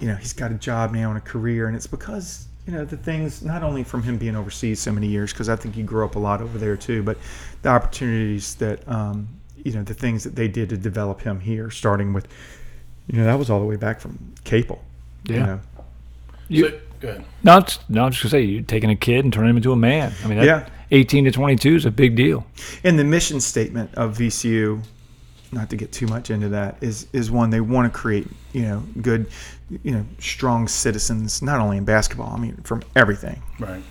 [0.00, 2.84] you know, he's got a job now and a career, and it's because you know
[2.84, 5.82] the things not only from him being overseas so many years, because I think he
[5.82, 7.16] grew up a lot over there too, but
[7.62, 11.70] the opportunities that um, you know the things that they did to develop him here,
[11.70, 12.28] starting with
[13.06, 14.82] you know that was all the way back from Capel.
[15.28, 15.46] You Yeah.
[15.46, 15.60] know?
[16.48, 17.24] You- so, good.
[17.42, 19.72] No, it's, no, I'm just gonna say you're taking a kid and turning him into
[19.72, 20.12] a man.
[20.22, 20.68] I mean, that, Yeah.
[20.94, 22.46] 18 to 22 is a big deal.
[22.84, 24.82] And the mission statement of VCU,
[25.50, 28.62] not to get too much into that, is is one they want to create, you
[28.62, 29.26] know, good,
[29.82, 32.32] you know, strong citizens, not only in basketball.
[32.32, 33.42] I mean, from everything.
[33.58, 33.82] Right.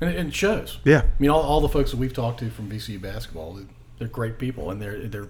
[0.00, 0.78] And it, shows.
[0.84, 1.02] Yeah.
[1.02, 3.66] I mean, all, all the folks that we've talked to from VCU basketball, they're,
[3.98, 5.28] they're great people, and they're they're.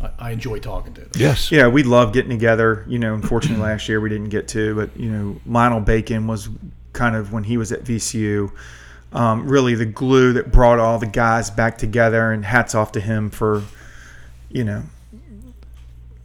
[0.00, 1.10] I, I enjoy talking to them.
[1.16, 1.50] Yes.
[1.50, 2.84] Yeah, we love getting together.
[2.86, 6.48] You know, unfortunately last year we didn't get to, but you know, Lionel Bacon was
[6.92, 8.52] kind of when he was at VCU,
[9.14, 12.32] um, really the glue that brought all the guys back together.
[12.32, 13.62] And hats off to him for,
[14.50, 14.82] you know,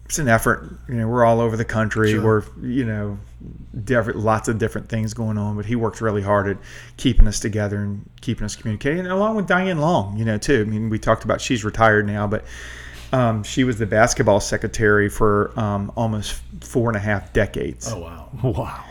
[0.05, 0.67] it's an effort.
[0.87, 2.11] You know, we're all over the country.
[2.11, 2.23] Sure.
[2.23, 3.19] We're you know,
[3.83, 6.57] different lots of different things going on, but he worked really hard at
[6.97, 10.17] keeping us together and keeping us communicating, along with Diane Long.
[10.17, 10.61] You know, too.
[10.61, 12.43] I mean, we talked about she's retired now, but
[13.13, 17.91] um, she was the basketball secretary for um, almost four and a half decades.
[17.91, 18.29] Oh wow.
[18.43, 18.85] Wow.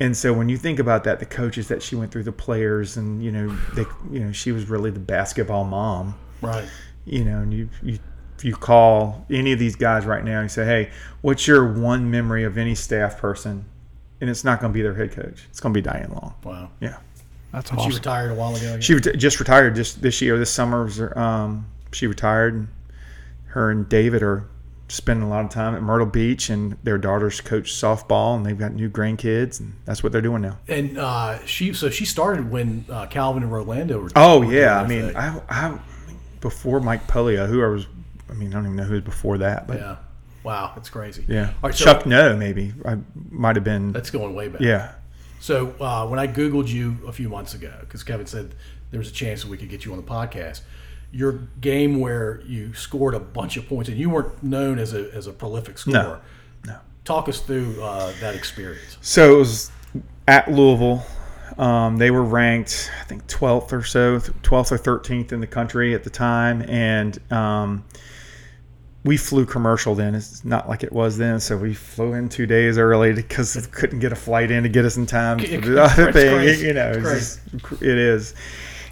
[0.00, 2.96] And so when you think about that, the coaches that she went through, the players,
[2.96, 6.14] and you know, they, you know, she was really the basketball mom.
[6.40, 6.68] Right.
[7.04, 7.98] You know, and you, you,
[8.36, 10.90] if you call any of these guys right now, and say, "Hey,
[11.22, 13.64] what's your one memory of any staff person?"
[14.20, 15.46] And it's not going to be their head coach.
[15.50, 16.34] It's going to be Diane Long.
[16.44, 16.70] Wow.
[16.80, 16.98] Yeah,
[17.52, 17.90] That's awesome.
[17.90, 18.78] She retired a while ago.
[18.80, 20.38] she reti- just retired just this year.
[20.38, 22.54] This summer, was her- um, she retired.
[22.54, 22.68] And
[23.46, 24.44] her and David are
[24.88, 28.58] spending a lot of time at Myrtle Beach, and their daughters coach softball, and they've
[28.58, 30.58] got new grandkids, and that's what they're doing now.
[30.68, 34.10] and uh, she so she started when uh, Calvin and Rolando were.
[34.16, 35.14] Oh were yeah, I mean.
[35.16, 35.78] I, I
[36.40, 37.86] before Mike Pollio, whoever was,
[38.30, 39.96] I mean, I don't even know who was before that, but yeah.
[40.44, 41.24] Wow, that's crazy.
[41.26, 42.96] Yeah, All right, so Chuck No maybe I
[43.28, 43.90] might have been.
[43.92, 44.60] that's going way back.
[44.60, 44.92] Yeah,
[45.40, 48.54] So uh, when I googled you a few months ago, because Kevin said
[48.92, 50.60] there was a chance that we could get you on the podcast,
[51.10, 55.12] your game where you scored a bunch of points and you weren't known as a
[55.14, 56.20] as a prolific scorer.
[56.64, 56.78] No, no.
[57.04, 58.98] Talk us through uh, that experience.
[59.00, 59.70] So it was
[60.26, 61.04] at Louisville.
[61.56, 65.92] Um, they were ranked, I think, 12th or so, 12th or 13th in the country
[65.92, 67.84] at the time, and um,
[69.04, 70.14] we flew commercial then.
[70.14, 73.62] It's not like it was then, so we flew in two days early because we
[73.62, 76.60] couldn't get a flight in to get us in time for the other thing.
[76.60, 78.34] You know, it's just, it is.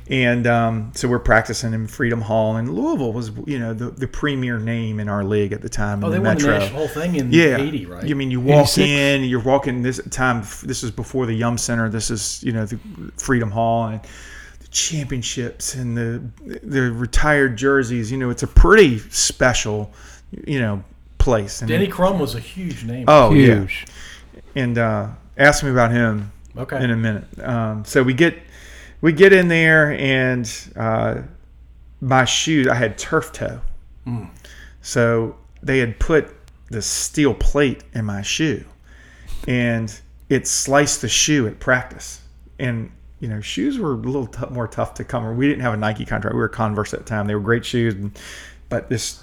[0.08, 4.06] And um, so we're practicing in Freedom Hall, and Louisville was, you know, the, the
[4.06, 6.04] premier name in our league at the time.
[6.04, 6.52] Oh, in they the won Metro.
[6.52, 8.04] the national whole thing in Yeah, '80, right?
[8.04, 8.88] I mean, you walk 86?
[8.88, 10.44] in, you're walking this time.
[10.62, 11.88] This is before the Yum Center.
[11.88, 12.78] This is you know the
[13.16, 14.00] Freedom Hall and
[14.60, 16.22] the championships and the
[16.62, 18.12] the retired jerseys.
[18.12, 19.92] You know, it's a pretty special,
[20.46, 20.84] you know,
[21.18, 21.62] place.
[21.62, 23.06] And, Denny Crum was a huge name.
[23.08, 23.66] oh yeah,
[24.54, 26.80] and uh, ask me about him okay.
[26.82, 27.24] in a minute.
[27.40, 28.38] Um, so we get
[29.00, 31.22] we get in there, and uh,
[32.00, 32.68] my shoes.
[32.68, 33.60] I had turf toe,
[34.82, 36.34] so they had put
[36.70, 38.64] the steel plate in my shoe,
[39.46, 42.20] and it sliced the shoe at practice.
[42.58, 45.36] And you know, shoes were a little t- more tough to come.
[45.36, 46.34] We didn't have a Nike contract.
[46.34, 47.26] We were Converse at the time.
[47.26, 48.18] They were great shoes, and,
[48.68, 49.22] but this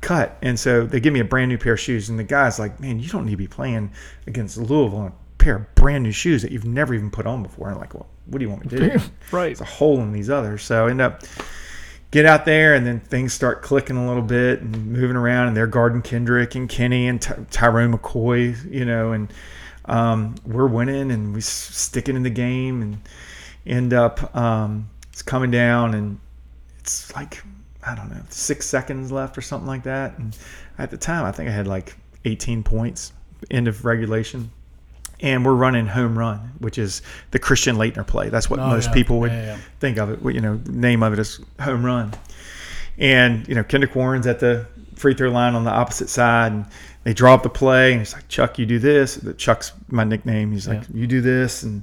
[0.00, 0.36] cut.
[0.42, 2.80] And so they give me a brand new pair of shoes, and the guy's like,
[2.80, 3.92] "Man, you don't need to be playing
[4.26, 7.42] against Louisville in a pair of brand new shoes that you've never even put on
[7.42, 9.52] before." And I'm like, "Well, what do you want me to do?" Right.
[9.52, 10.62] It's a hole in these others.
[10.62, 11.22] So I end up
[12.10, 15.48] get out there, and then things start clicking a little bit and moving around.
[15.48, 19.32] And they're guarding Kendrick and Kenny and Ty- Tyrone McCoy, you know, and
[19.84, 22.98] um, we're winning and we s- sticking in the game and
[23.66, 26.18] end up um, it's coming down and
[26.78, 27.42] it's like
[27.86, 30.18] I don't know six seconds left or something like that.
[30.18, 30.36] And
[30.78, 33.12] at the time, I think I had like 18 points
[33.50, 34.50] end of regulation.
[35.22, 38.30] And we're running home run, which is the Christian Laettner play.
[38.30, 38.92] That's what Oh, most yeah.
[38.94, 39.58] people would Yeah, yeah.
[39.78, 40.22] think of it.
[40.22, 42.12] What you know, name of it is home run.
[42.98, 46.66] And you know, Kendrick Warren's at the free throw line on the opposite side, and
[47.04, 50.52] they draw up the play, and he's like, "Chuck, you do this." Chuck's my nickname.
[50.52, 51.82] He's like, "You do this," and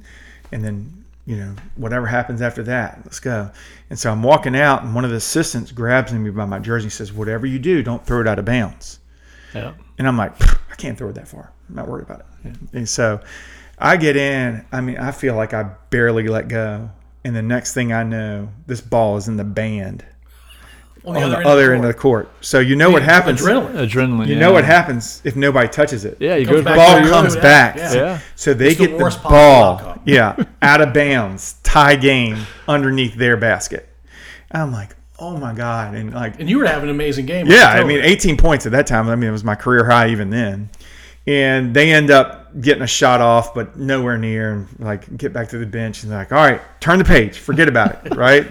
[0.52, 3.50] and then you know whatever happens after that, let's go.
[3.90, 6.86] And so I'm walking out, and one of the assistants grabs me by my jersey
[6.86, 9.00] and says, "Whatever you do, don't throw it out of bounds."
[9.56, 9.74] Yeah.
[9.98, 10.34] And I'm like,
[10.72, 11.50] I can't throw it that far.
[11.70, 12.26] I'm not worried about it.
[12.74, 13.20] And so
[13.80, 14.66] I get in.
[14.72, 16.90] I mean, I feel like I barely let go.
[17.24, 20.06] And the next thing I know, this ball is in the band
[21.04, 22.30] On on the other end of the court.
[22.42, 23.42] So you know what happens.
[23.42, 23.74] Adrenaline.
[23.90, 24.28] Adrenaline.
[24.28, 24.40] You yeah.
[24.40, 26.18] know what happens if nobody touches it.
[26.20, 27.42] Yeah, you go back The ball to comes own.
[27.42, 27.76] back.
[27.78, 27.94] Yeah.
[27.94, 28.20] Yeah.
[28.36, 33.16] So they It's get the, worst possible ball, yeah, out of bounds, tie game underneath
[33.16, 33.90] their basket.
[34.52, 37.48] I'm like, oh my god, and like And you were having an amazing game.
[37.48, 39.10] yeah, I mean, 18 points at that time.
[39.10, 40.70] I mean, it was my career high even then.
[41.28, 44.54] And they end up getting a shot off, but nowhere near.
[44.54, 47.38] And like, get back to the bench and they're like, all right, turn the page,
[47.40, 48.48] forget about it, right?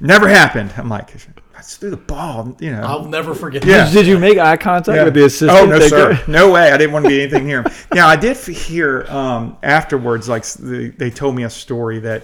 [0.00, 0.72] Never happened.
[0.78, 1.10] I'm like,
[1.54, 2.80] I just threw the ball, you know.
[2.80, 3.64] I'll never forget.
[3.64, 3.84] Yeah.
[3.84, 3.92] that.
[3.92, 5.04] Did you make eye contact Yeah.
[5.04, 5.50] with the assistant?
[5.52, 6.72] Oh no, sir, no way.
[6.72, 7.72] I didn't want to be anything near him.
[7.92, 12.22] Now I did hear um, afterwards, like s- they, they told me a story that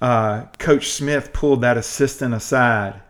[0.00, 3.00] uh, Coach Smith pulled that assistant aside,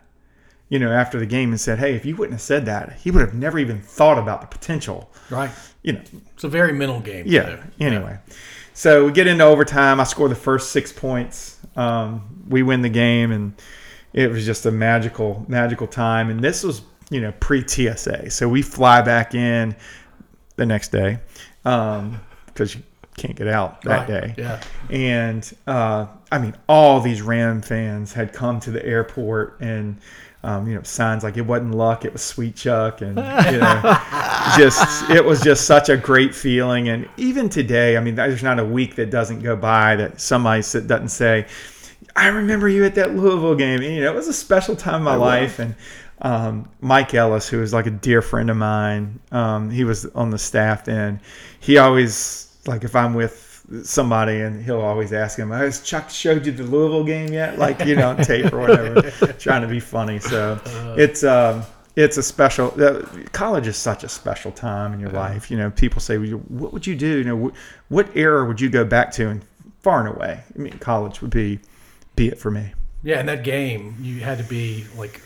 [0.72, 3.10] you know, after the game and said, "Hey, if you wouldn't have said that, he
[3.10, 5.50] would have never even thought about the potential." Right.
[5.82, 6.00] You know,
[6.34, 7.24] It's a very mental game.
[7.26, 7.42] yeah.
[7.56, 7.58] too.
[7.78, 8.18] Anyway,
[8.72, 10.00] so we get into overtime.
[10.00, 11.58] I score the first six points.
[11.76, 13.52] Um, we win the game, and
[14.14, 16.30] it was just a magical, magical time.
[16.30, 16.80] And this was,
[17.10, 18.30] you know, pre TSA.
[18.30, 19.76] So we fly back in
[20.56, 21.18] the next day
[21.64, 22.82] because you
[23.18, 24.08] can't get out that Right.
[24.08, 24.34] day.
[24.38, 24.60] Yeah.
[24.90, 29.98] And uh, I mean, all these Ram fans had come to the airport and.
[30.44, 33.80] Um, you know, signs like it wasn't luck, it was sweet Chuck, and you know,
[34.56, 36.88] just it was just such a great feeling.
[36.88, 40.62] And even today, I mean, there's not a week that doesn't go by that somebody
[40.62, 41.46] sit- doesn't say,
[42.16, 44.96] "I remember you at that Louisville game." And, you know, it was a special time
[44.96, 45.60] in my life.
[45.60, 45.76] And
[46.22, 50.30] um, Mike Ellis, who is like a dear friend of mine, um, he was on
[50.30, 51.20] the staff then.
[51.60, 53.51] He always like if I'm with
[53.82, 57.84] somebody and he'll always ask him, "Has Chuck showed you the Louisville game yet?" Like
[57.84, 59.02] you know, tape or whatever,
[59.38, 60.18] trying to be funny.
[60.18, 60.60] So
[60.96, 61.62] it's um,
[61.96, 62.72] it's a special.
[62.82, 65.50] Uh, college is such a special time in your life.
[65.50, 68.68] You know, people say, "What would you do?" You know, wh- what era would you
[68.70, 69.28] go back to?
[69.28, 69.44] And
[69.80, 71.58] far and away, I mean, college would be
[72.16, 72.72] be it for me.
[73.02, 75.20] Yeah, And that game, you had to be like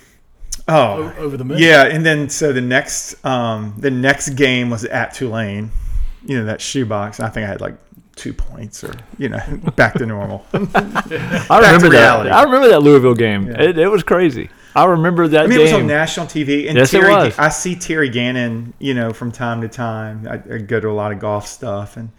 [0.68, 1.59] Oh, o- over the moon.
[1.59, 5.70] Yeah, and then so the next um, the next game was at Tulane.
[6.24, 7.20] You know that shoebox.
[7.20, 7.74] I think I had like
[8.16, 9.40] two points, or you know,
[9.76, 10.44] back to normal.
[10.52, 12.33] I remember that.
[12.33, 13.48] I remember that Louisville game.
[13.48, 14.50] It, it was crazy.
[14.74, 15.61] I remember that I mean, game.
[15.61, 16.68] it was on national TV.
[16.68, 17.38] And Yes, it Terry, was.
[17.38, 20.26] I see Terry Gannon, you know, from time to time.
[20.29, 22.11] I, I go to a lot of golf stuff, and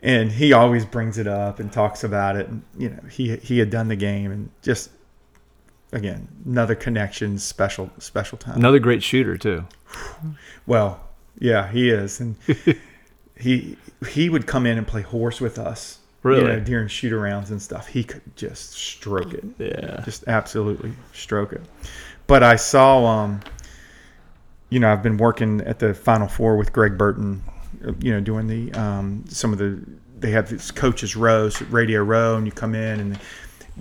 [0.00, 2.48] and he always brings it up and talks about it.
[2.48, 4.90] And you know, he he had done the game, and just
[5.92, 8.56] again another connection, special special time.
[8.56, 9.64] Another great shooter too.
[10.66, 11.00] Well,
[11.38, 12.36] yeah, he is, and
[13.36, 15.98] he he would come in and play horse with us.
[16.22, 16.42] Really?
[16.42, 19.44] You know, during shoot arounds and stuff, he could just stroke it.
[19.58, 20.02] Yeah.
[20.04, 21.62] just absolutely stroke it.
[22.26, 23.40] But I saw, um,
[24.68, 27.42] you know, I've been working at the Final Four with Greg Burton,
[27.86, 29.80] uh, you know, doing the um, some of the
[30.18, 33.20] they have this coaches row, so radio row, and you come in and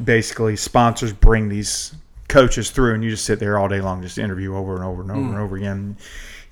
[0.04, 1.96] basically sponsors bring these
[2.28, 5.02] coaches through, and you just sit there all day long, just interview over and over
[5.02, 5.98] and over and over again.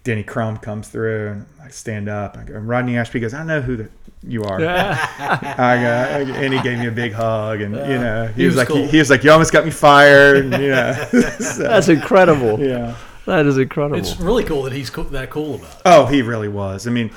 [0.05, 2.37] Denny Crum comes through, and I stand up.
[2.37, 3.89] I go, Rodney Ashby goes, I know who the,
[4.23, 4.55] you are.
[4.61, 8.55] I go, and he gave me a big hug, and you know, he, he was,
[8.55, 8.77] was like, cool.
[8.77, 10.93] he, he was like, you almost got me fired, and, you know,
[11.39, 12.59] so, That's incredible.
[12.59, 12.95] yeah.
[13.25, 13.97] That is incredible.
[13.97, 15.81] It's really cool that he's co- that cool about it.
[15.85, 16.85] Oh, he really was.
[16.85, 17.09] I mean,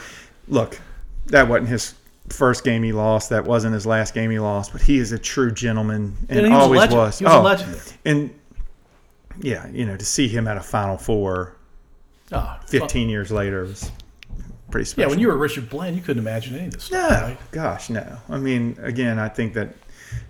[0.48, 0.80] look,
[1.26, 1.92] that wasn't his
[2.30, 3.28] first game he lost.
[3.28, 4.72] That wasn't his last game he lost.
[4.72, 6.98] But he is a true gentleman and, And he was a always legend.
[6.98, 7.18] was.
[7.18, 7.94] He was a oh, legend.
[8.06, 8.34] And
[9.42, 11.57] yeah, you know, to see him at a Final Four
[12.32, 13.90] Oh, 15 years later was
[14.70, 15.08] pretty special.
[15.08, 17.22] Yeah, when you were Richard Bland, you couldn't imagine any of this no, stuff.
[17.22, 17.38] Right?
[17.52, 18.18] gosh, no.
[18.28, 19.74] I mean, again, I think that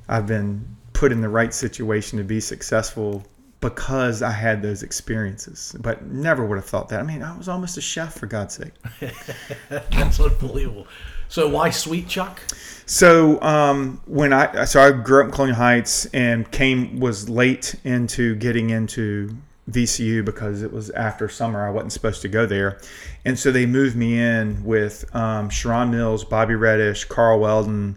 [0.09, 3.25] I've been put in the right situation to be successful
[3.61, 5.75] because I had those experiences.
[5.81, 7.01] But never would have thought that.
[7.01, 8.73] I mean, I was almost a chef for God's sake.
[9.91, 10.87] That's unbelievable.
[11.29, 12.41] So why Sweet Chuck?
[12.87, 17.75] So um, when I so I grew up in Colonial Heights and came was late
[17.85, 19.37] into getting into
[19.69, 21.67] VCU because it was after summer.
[21.67, 22.81] I wasn't supposed to go there,
[23.25, 27.97] and so they moved me in with um, Sherron Mills, Bobby Reddish, Carl Weldon,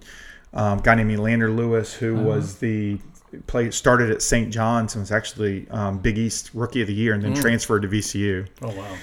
[0.53, 2.99] um, a guy named Lander Lewis, who was the
[3.47, 4.51] play started at St.
[4.51, 7.87] John's and was actually um, Big East Rookie of the Year, and then transferred to
[7.87, 8.47] VCU.
[8.61, 8.95] Oh wow.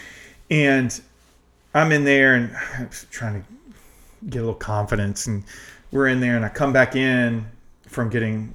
[0.51, 1.01] And
[1.75, 3.49] I'm in there and I'm trying to
[4.29, 5.27] get a little confidence.
[5.27, 5.45] And
[5.91, 7.47] we're in there, and I come back in
[7.87, 8.53] from getting,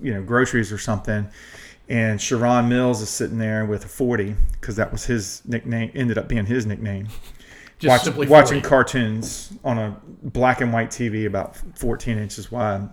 [0.00, 1.28] you know, groceries or something.
[1.92, 6.16] And Sherron Mills is sitting there with a 40 because that was his nickname, ended
[6.16, 7.08] up being his nickname.
[7.78, 8.68] Just Watch- simply watching 40.
[8.68, 12.88] cartoons on a black and white TV about 14 inches wide.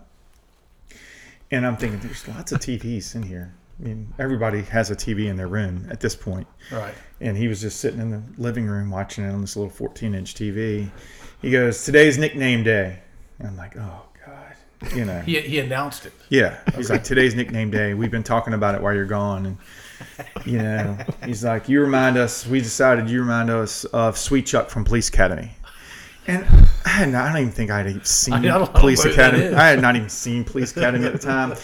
[1.51, 3.53] And I'm thinking, there's lots of TVs in here.
[3.79, 6.93] I mean, everybody has a TV in their room at this point Right.
[7.21, 10.13] and he was just sitting in the living room watching it on this little 14
[10.13, 10.91] inch TV.
[11.41, 12.99] He goes, "Today's nickname day."
[13.39, 14.08] And I'm like, "Oh God,"
[14.95, 15.19] you know.
[15.21, 16.13] He, he announced it.
[16.29, 17.93] yeah, he's like, "Today's nickname day.
[17.93, 19.57] We've been talking about it while you're gone." And
[20.45, 22.47] you know, he's like, "You remind us.
[22.47, 25.51] We decided you remind us of Sweet Chuck from Police Academy."
[26.27, 26.45] And
[26.85, 29.47] I, had not, I don't even think I'd even seen I Police Academy.
[29.55, 31.55] I had not even seen Police Academy at the time.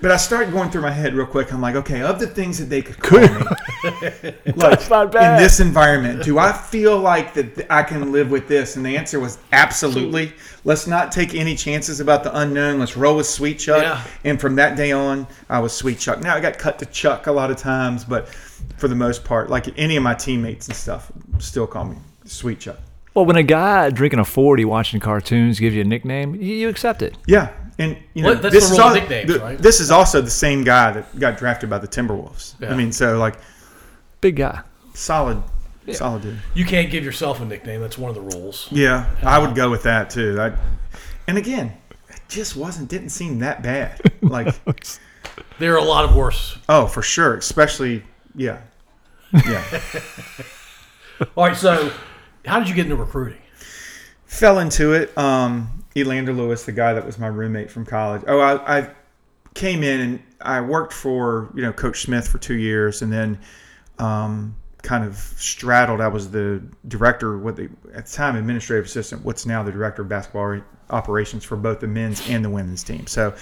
[0.00, 1.52] But I started going through my head real quick.
[1.52, 4.80] I'm like, okay, of the things that they could call me, like
[5.14, 8.76] in this environment, do I feel like that I can live with this?
[8.76, 10.32] And the answer was absolutely.
[10.64, 12.78] Let's not take any chances about the unknown.
[12.78, 13.82] Let's roll with Sweet Chuck.
[13.82, 14.02] Yeah.
[14.24, 16.20] And from that day on, I was Sweet Chuck.
[16.20, 18.28] Now I got cut to Chuck a lot of times, but
[18.78, 22.60] for the most part, like any of my teammates and stuff, still call me Sweet
[22.60, 22.78] Chuck.
[23.14, 26.68] well, when a guy drinking a 40 watching cartoons gives you a nickname, you, you
[26.68, 27.16] accept it.
[27.26, 29.58] Yeah, and you know Well, that's this the is rule of al- nicknames, the- right?
[29.58, 32.54] This is also the same guy that got drafted by the Timberwolves.
[32.60, 32.72] Yeah.
[32.72, 33.36] I mean, so like
[34.20, 34.60] Big guy.
[34.94, 35.42] solid,
[35.92, 36.38] solid dude.
[36.54, 37.80] You can't give yourself a nickname.
[37.80, 38.68] That's one of the rules.
[38.70, 40.38] Yeah, I would go with that too.
[40.40, 40.52] I,
[41.26, 41.72] and again,
[42.08, 44.00] it just wasn't didn't seem that bad.
[44.22, 44.54] Like,
[45.58, 46.56] There are a lot of worse.
[46.68, 48.02] oh, for sure, especially
[48.36, 48.60] yeah,
[49.32, 49.64] yeah.
[51.36, 51.56] All right.
[51.56, 51.90] So,
[52.46, 53.38] how did you get into recruiting?
[54.26, 55.16] Fell into it.
[55.18, 58.22] Um, Elander Lewis, the guy that was my roommate from college.
[58.26, 58.90] Oh, I, I
[59.54, 63.38] came in and I worked for you know Coach Smith for two years, and then
[63.98, 66.00] um, kind of straddled.
[66.00, 69.24] I was the director, what they at the time administrative assistant.
[69.24, 70.60] What's now the director of basketball
[70.90, 73.06] operations for both the men's and the women's team.
[73.06, 73.34] So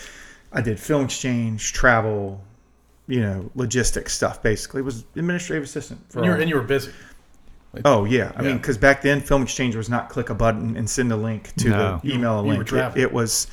[0.52, 2.42] I did film exchange, travel,
[3.06, 4.42] you know, logistics stuff.
[4.42, 6.18] Basically, was administrative assistant for.
[6.18, 6.92] And you were, and you were busy.
[7.84, 10.88] Oh yeah, I mean, because back then, film exchange was not click a button and
[10.88, 12.00] send a link to No.
[12.02, 12.72] the email a You were link.
[12.96, 13.46] It, it was.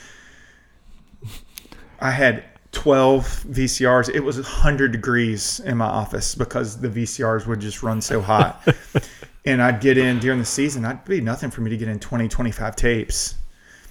[1.99, 4.10] I had twelve VCRs.
[4.13, 8.67] It was hundred degrees in my office because the VCRs would just run so hot.
[9.45, 10.86] and I'd get in during the season.
[10.86, 13.36] I'd be nothing for me to get in 20, 25 tapes.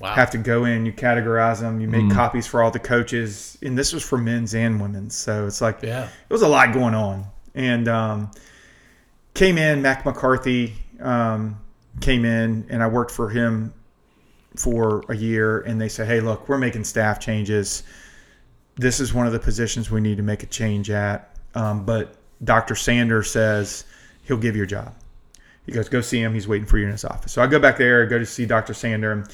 [0.00, 0.12] Wow.
[0.14, 3.78] Have to go in, you categorize them, you make copies for all the coaches, and
[3.78, 5.14] this was for men's and women's.
[5.14, 6.04] So it's like Yeah.
[6.28, 7.24] it was a lot going on.
[7.54, 8.30] And um,
[9.34, 11.60] came in, Mac McCarthy um,
[12.00, 13.72] came in, and I worked for him
[14.56, 15.60] for a year.
[15.60, 17.82] And they said, "Hey, look, we're making staff changes.
[18.76, 22.16] This is one of the positions we need to make a change at." Um, but
[22.42, 22.74] Dr.
[22.74, 23.84] Sanders says
[24.24, 24.94] he'll give you a job.
[25.66, 26.34] He goes, "Go see him.
[26.34, 28.46] He's waiting for you in his office." So I go back there, go to see
[28.46, 28.74] Dr.
[28.74, 29.26] Sander.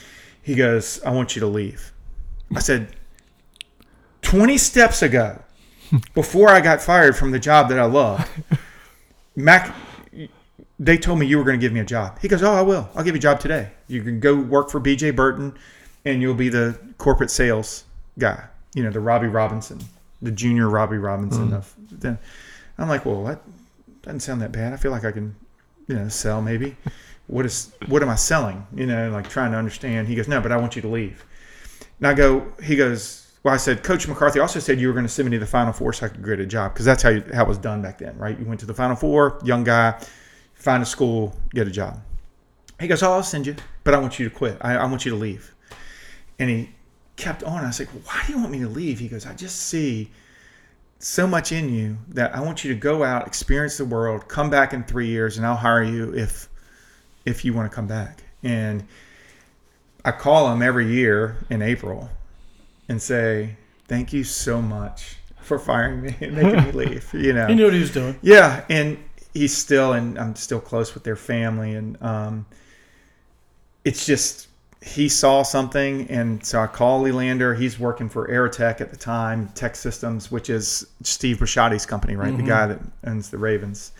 [0.43, 1.93] He goes, "I want you to leave."
[2.55, 2.97] I said,
[4.23, 5.43] "20 steps ago."
[6.15, 8.29] before I got fired from the job that I love,
[9.37, 9.75] Mac,
[10.81, 12.19] they told me you were going to give me a job.
[12.21, 12.89] He goes, "Oh, I will.
[12.95, 13.71] I'll give you a job today.
[13.87, 15.57] You can go work for BJ Burton,
[16.07, 17.85] and you'll be the corporate sales
[18.19, 18.45] guy.
[18.75, 19.79] You know, the Robbie Robinson,
[20.23, 21.55] the junior Robbie Robinson mm-hmm.
[21.55, 22.19] of." Then
[22.79, 23.43] I'm like, "Well, that
[24.03, 24.73] doesn't sound that bad.
[24.73, 25.37] I feel like I can,
[25.87, 26.77] you know, sell maybe.
[27.27, 28.67] What is what am I selling?
[28.75, 31.25] You know, like trying to understand." He goes, "No, but I want you to leave."
[31.99, 35.05] And I go, he goes, well, I said, Coach McCarthy also said you were going
[35.05, 37.03] to send me to the Final Four so I could get a job because that's
[37.03, 38.39] how, you, how it was done back then, right?
[38.39, 40.01] You went to the Final Four, young guy,
[40.61, 42.01] find a school, get a job.
[42.79, 44.59] He goes, Oh, I'll send you, but I want you to quit.
[44.61, 45.55] I, I want you to leave.
[46.39, 46.71] And he
[47.17, 47.65] kept on.
[47.65, 48.99] I was like, Why do you want me to leave?
[48.99, 50.11] He goes, I just see
[50.99, 54.51] so much in you that I want you to go out, experience the world, come
[54.51, 56.49] back in three years, and I'll hire you if
[57.25, 58.23] if you want to come back.
[58.43, 58.87] And
[60.05, 62.11] I call him every year in April
[62.89, 63.57] and say,
[63.89, 67.13] Thank you so much for firing me and making me leave.
[67.13, 67.47] You know.
[67.47, 68.19] He knew what he was doing.
[68.23, 68.99] Yeah, and
[69.35, 72.47] he's still and I'm still close with their family and um
[73.85, 74.49] it's just
[74.83, 77.55] he saw something and so I call Leander.
[77.55, 82.35] He's working for Aerotek at the time, TEKsystems, which is Steve Bisciotti's company, right?
[82.35, 83.93] The guy that owns the Ravens.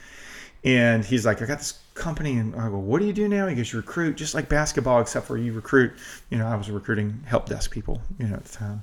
[0.65, 3.47] And he's like, I got this company and I go, What do you do now?
[3.47, 5.93] He goes, You recruit just like basketball, except for you recruit,
[6.31, 8.83] you know, I was recruiting help desk people, you know, at the time.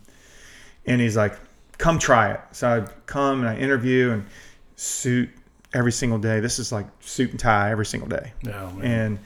[0.86, 1.38] And he's like,
[1.78, 2.42] Come try it.
[2.52, 4.26] So I come and I interview and
[4.76, 5.30] suit
[5.78, 6.40] every single day.
[6.40, 8.34] This is like suit and tie every single day
[8.74, 8.82] man.
[8.82, 9.20] and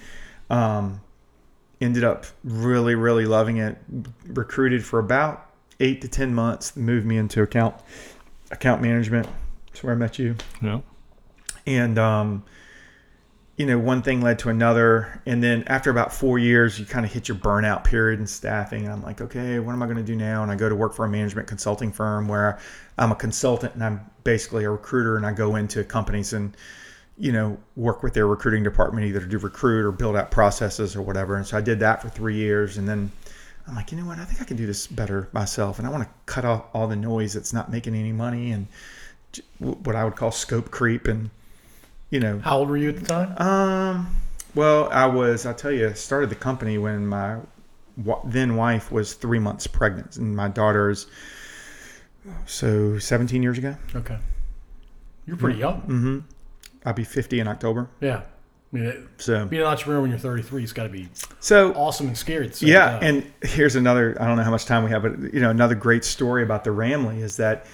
[0.50, 1.02] um,
[1.80, 3.78] ended up really, really loving it.
[4.28, 5.50] Recruited for about
[5.80, 6.76] eight to ten months.
[6.76, 7.76] Moved me into account
[8.52, 9.28] account management.
[9.68, 10.36] That's where I met you.
[10.62, 10.82] Yeah.
[11.66, 12.44] And um,
[13.58, 17.06] you know, one thing led to another, and then after about four years, you kind
[17.06, 18.86] of hit your burnout period in staffing.
[18.86, 20.42] And I'm like, okay, what am I going to do now?
[20.42, 22.60] And I go to work for a management consulting firm where
[22.98, 26.56] I'm a consultant and I'm basically a recruiter, and I go into companies and
[27.18, 31.04] you know, work with their recruiting department, either to recruit or build out processes or
[31.04, 31.36] whatever.
[31.36, 32.78] And so I did that for three years.
[32.78, 33.12] And then
[33.68, 34.18] I'm like, you know what?
[34.18, 35.78] I think I can do this better myself.
[35.78, 38.66] And I want to cut off all the noise that's not making any money and
[39.60, 41.08] what I would call scope creep.
[41.08, 41.30] And,
[42.12, 43.36] you know, How old were you at the time?
[43.42, 44.16] um,
[44.54, 47.38] well, I was, I'll tell you, I started the company when my
[48.26, 50.18] then wife was three months pregnant.
[50.18, 51.08] And my daughter's,
[52.46, 53.76] so 17 years ago.
[53.96, 54.18] Okay.
[55.26, 55.82] You're pretty young.
[55.82, 56.20] Mm-hmm.
[56.86, 57.90] I'll be 50 in October.
[58.00, 58.22] Yeah.
[58.74, 61.10] I mean, it, So, being an entrepreneur when you're 33 has got to be
[61.40, 63.04] so awesome and scary Yeah, time.
[63.04, 64.16] and here's another.
[64.20, 66.64] I don't know how much time we have, but you know, another great story about
[66.64, 67.66] the Ramley is that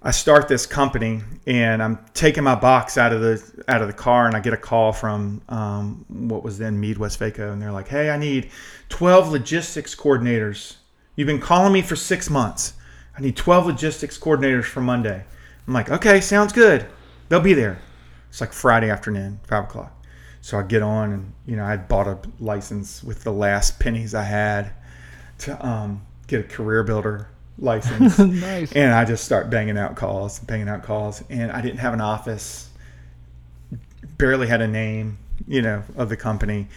[0.00, 3.94] I start this company and I'm taking my box out of the out of the
[3.94, 7.72] car, and I get a call from um, what was then Mead Westvaco, and they're
[7.72, 8.50] like, "Hey, I need
[8.90, 10.76] 12 logistics coordinators.
[11.16, 12.74] You've been calling me for six months.
[13.16, 15.24] I need 12 logistics coordinators for Monday."
[15.66, 16.86] I'm like, "Okay, sounds good.
[17.28, 17.78] They'll be there."
[18.28, 19.92] It's like Friday afternoon, five o'clock.
[20.42, 24.14] So I get on, and you know, I bought a license with the last pennies
[24.14, 24.72] I had
[25.38, 27.28] to um, get a career builder
[27.58, 28.18] license.
[28.18, 28.72] nice.
[28.72, 31.22] And I just start banging out calls, banging out calls.
[31.28, 32.70] And I didn't have an office,
[34.16, 36.68] barely had a name, you know, of the company.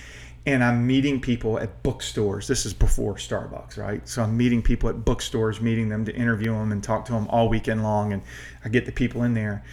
[0.46, 2.48] And I'm meeting people at bookstores.
[2.48, 4.08] This is before Starbucks, right?
[4.10, 7.28] So I'm meeting people at bookstores, meeting them to interview them and talk to them
[7.28, 8.12] all weekend long.
[8.12, 8.24] And
[8.66, 9.64] I get the people in there.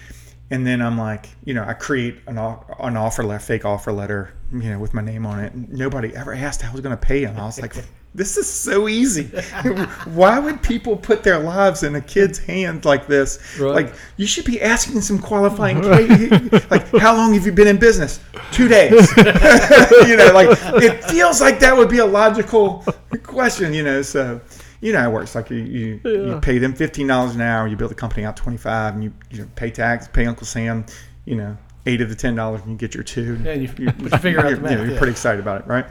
[0.51, 4.35] And then I'm like, you know, I create an, an offer letter, fake offer letter,
[4.53, 5.55] you know, with my name on it.
[5.55, 7.39] Nobody ever asked how I was going to pay them.
[7.39, 7.75] I was like,
[8.19, 9.25] this is so easy.
[10.07, 13.39] Why would people put their lives in a kid's hand like this?
[13.59, 13.85] Right.
[13.87, 15.81] Like, you should be asking some qualifying.
[16.71, 18.21] like, how long have you been in business?
[18.51, 19.09] Two days.
[19.16, 20.49] you know, like
[20.83, 22.85] it feels like that would be a logical
[23.23, 23.73] question.
[23.73, 24.41] You know, so
[24.81, 25.35] you know how it works.
[25.35, 27.69] Like you, you, you pay them fifteen dollars an hour.
[27.69, 30.47] You build a company out twenty five, and you you know, pay tax, pay Uncle
[30.47, 30.85] Sam.
[31.25, 31.57] You know,
[31.87, 33.39] eight of the ten dollars, and you get your two.
[33.45, 34.99] Yeah, you- but you figure out the you're, math, you know, you're yeah.
[34.99, 35.87] pretty excited about it, right?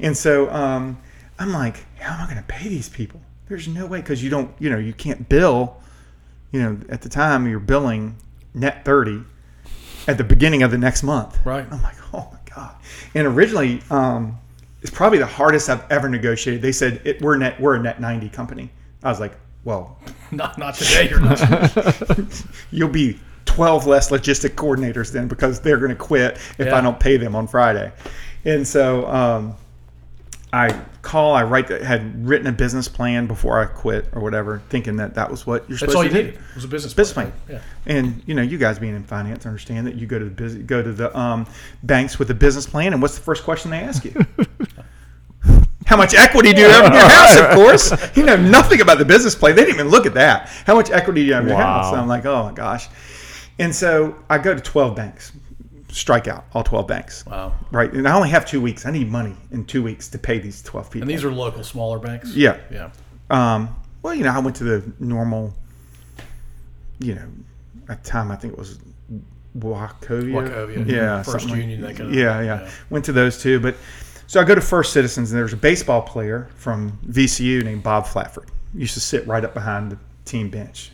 [0.00, 0.98] And so um,
[1.40, 3.20] I'm like, how am I going to pay these people?
[3.48, 5.78] There's no way because you don't, you know, you can't bill.
[6.52, 8.16] You know, at the time you're billing
[8.54, 9.22] net thirty
[10.06, 11.38] at the beginning of the next month.
[11.44, 11.66] Right.
[11.70, 12.74] I'm like, oh my god.
[13.14, 14.38] And originally, um,
[14.82, 16.60] it's probably the hardest I've ever negotiated.
[16.62, 18.70] They said it, we're net, we're a net ninety company.
[19.02, 19.32] I was like,
[19.64, 19.98] well,
[20.30, 21.08] not not today.
[21.08, 22.44] You're not.
[22.70, 26.76] you'll be 12 less logistic coordinators then because they're going to quit if Yeah.
[26.76, 27.90] I don't pay them on Friday.
[28.44, 29.54] And so um,
[30.52, 34.60] I call, I write, the, had written a business plan before I quit or whatever,
[34.68, 36.22] thinking that that was what you're That's supposed all you to do.
[36.24, 36.40] needed.
[36.40, 37.32] It was a business Business plan.
[37.46, 37.60] plan.
[37.86, 37.92] Yeah.
[37.94, 40.54] And you know, you guys being in finance understand that you go to the bus-
[40.54, 41.46] go to the um,
[41.84, 44.14] banks with a business plan, and what's the first question they ask you?
[45.86, 47.36] How much equity do you have in your house?
[47.38, 49.56] Of course, you know nothing about the business plan.
[49.56, 50.48] They didn't even look at that.
[50.66, 51.90] How much equity do you have in your house?
[51.92, 52.88] And I'm like, oh my gosh.
[53.58, 55.32] And so I go to 12 banks,
[55.90, 57.52] strike out all 12 banks, Wow.
[57.72, 57.92] right?
[57.92, 58.86] And I only have two weeks.
[58.86, 61.02] I need money in two weeks to pay these 12 people.
[61.02, 62.34] And these are local, smaller banks.
[62.34, 62.58] Yeah.
[62.70, 62.90] Yeah.
[63.30, 65.52] Um, well, you know, I went to the normal,
[66.98, 67.26] you know,
[67.88, 68.78] at the time I think it was
[69.58, 70.32] Wachovia.
[70.32, 71.22] Wachovia, Yeah.
[71.22, 72.70] First something like- Union, that kind of yeah, yeah, yeah.
[72.88, 73.58] Went to those two.
[73.60, 73.76] But
[74.26, 78.06] so I go to First Citizens and there's a baseball player from VCU named Bob
[78.06, 78.48] Flatford.
[78.74, 80.92] Used to sit right up behind the team bench.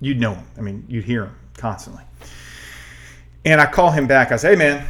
[0.00, 0.44] You'd know him.
[0.58, 2.02] I mean, you'd hear him constantly.
[3.44, 4.32] And I call him back.
[4.32, 4.86] I say, hey, man,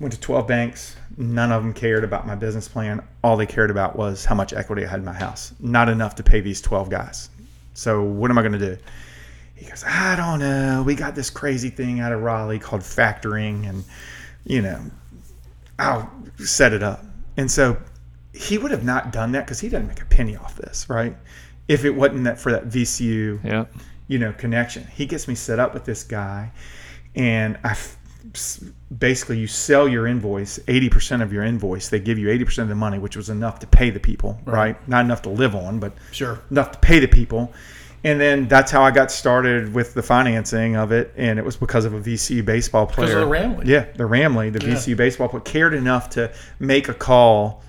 [0.00, 0.96] went to 12 banks.
[1.16, 3.02] None of them cared about my business plan.
[3.22, 5.54] All they cared about was how much equity I had in my house.
[5.60, 7.30] Not enough to pay these 12 guys.
[7.74, 8.76] So what am I going to do?
[9.54, 10.82] He goes, I don't know.
[10.84, 13.84] We got this crazy thing out of Raleigh called factoring, and
[14.44, 14.80] you know,
[15.78, 17.04] I'll set it up.
[17.36, 17.76] And so
[18.34, 21.16] he would have not done that because he doesn't make a penny off this, right?
[21.68, 23.64] If it wasn't that for that VCU, Yeah.
[24.08, 24.86] you know, connection.
[24.88, 26.50] He gets me set up with this guy,
[27.14, 27.96] and I f-
[28.98, 31.88] basically you sell your invoice, eighty percent of your invoice.
[31.88, 34.38] They give you eighty percent of the money, which was enough to pay the people,
[34.44, 34.76] right?
[34.88, 36.40] Not enough to live on, but Sure.
[36.50, 37.52] enough to pay the people.
[38.06, 41.56] And then that's how I got started with the financing of it, and it was
[41.56, 43.06] because of a VCU baseball player.
[43.08, 43.66] Because of the Ramley.
[43.66, 44.74] Yeah, the Ramley, the Yeah.
[44.74, 47.62] VCU baseball player, cared enough to make a call,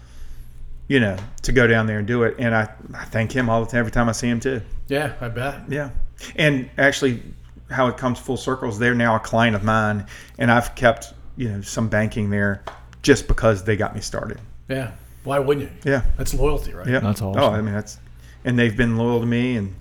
[0.90, 2.36] you know, to go down there and do it.
[2.38, 4.62] And I, I thank him all the time, every time I see him too.
[4.90, 5.62] Yeah, I bet.
[5.70, 5.92] Yeah.
[6.36, 7.24] And actually,
[7.70, 8.78] how it comes full circles.
[8.80, 10.06] They're now a client of mine,
[10.38, 12.64] and I've kept you know some banking there
[13.02, 14.40] just because they got me started.
[14.68, 14.92] Yeah.
[15.24, 15.92] Why wouldn't you?
[15.92, 16.04] Yeah.
[16.18, 16.88] That's loyalty, right?
[16.88, 17.42] Yeah, That's awesome.
[17.42, 18.00] Oh, I mean that's,
[18.44, 19.76] and they've been loyal to me, and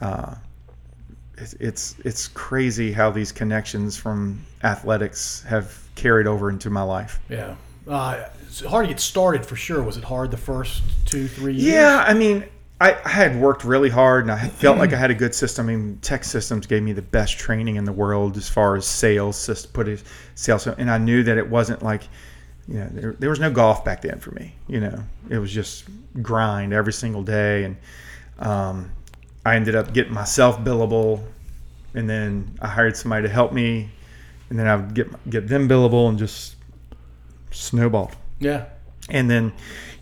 [0.00, 0.34] uh,
[1.36, 7.20] it's it's it's crazy how these connections from athletics have carried over into my life.
[7.28, 7.54] Yeah.
[7.86, 9.82] Uh, it's hard to get started for sure.
[9.82, 11.64] Was it hard the first two, three years?
[11.64, 12.44] Yeah, I mean,
[12.80, 15.66] I, I had worked really hard, and I felt like I had a good system.
[15.66, 19.66] I mean, TEKsystems gave me the best training in the world as far as sales,
[19.72, 20.02] put it
[20.34, 22.02] sales, and I knew that it wasn't like,
[22.68, 24.54] you know, there, there was no golf back then for me.
[24.68, 25.84] You know, it was just
[26.22, 27.76] grind every single day, and
[28.38, 28.92] um,
[29.44, 31.24] I ended up getting myself billable,
[31.94, 33.88] and then I hired somebody to help me,
[34.50, 36.54] and then I would get get them billable, and just
[37.50, 38.14] snowballed.
[38.38, 38.66] Yeah.
[39.08, 39.52] And then,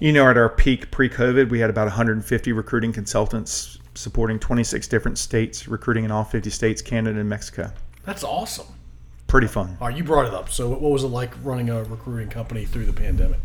[0.01, 4.89] you know, at our peak pre COVID, we had about 150 recruiting consultants supporting 26
[4.89, 7.71] different states, recruiting in all 50 states, Canada, and Mexico.
[8.05, 8.67] That's awesome.
[9.27, 9.77] Pretty fun.
[9.81, 10.51] All right, you brought it up.
[10.51, 13.41] So, what was it like running a recruiting company through the pandemic?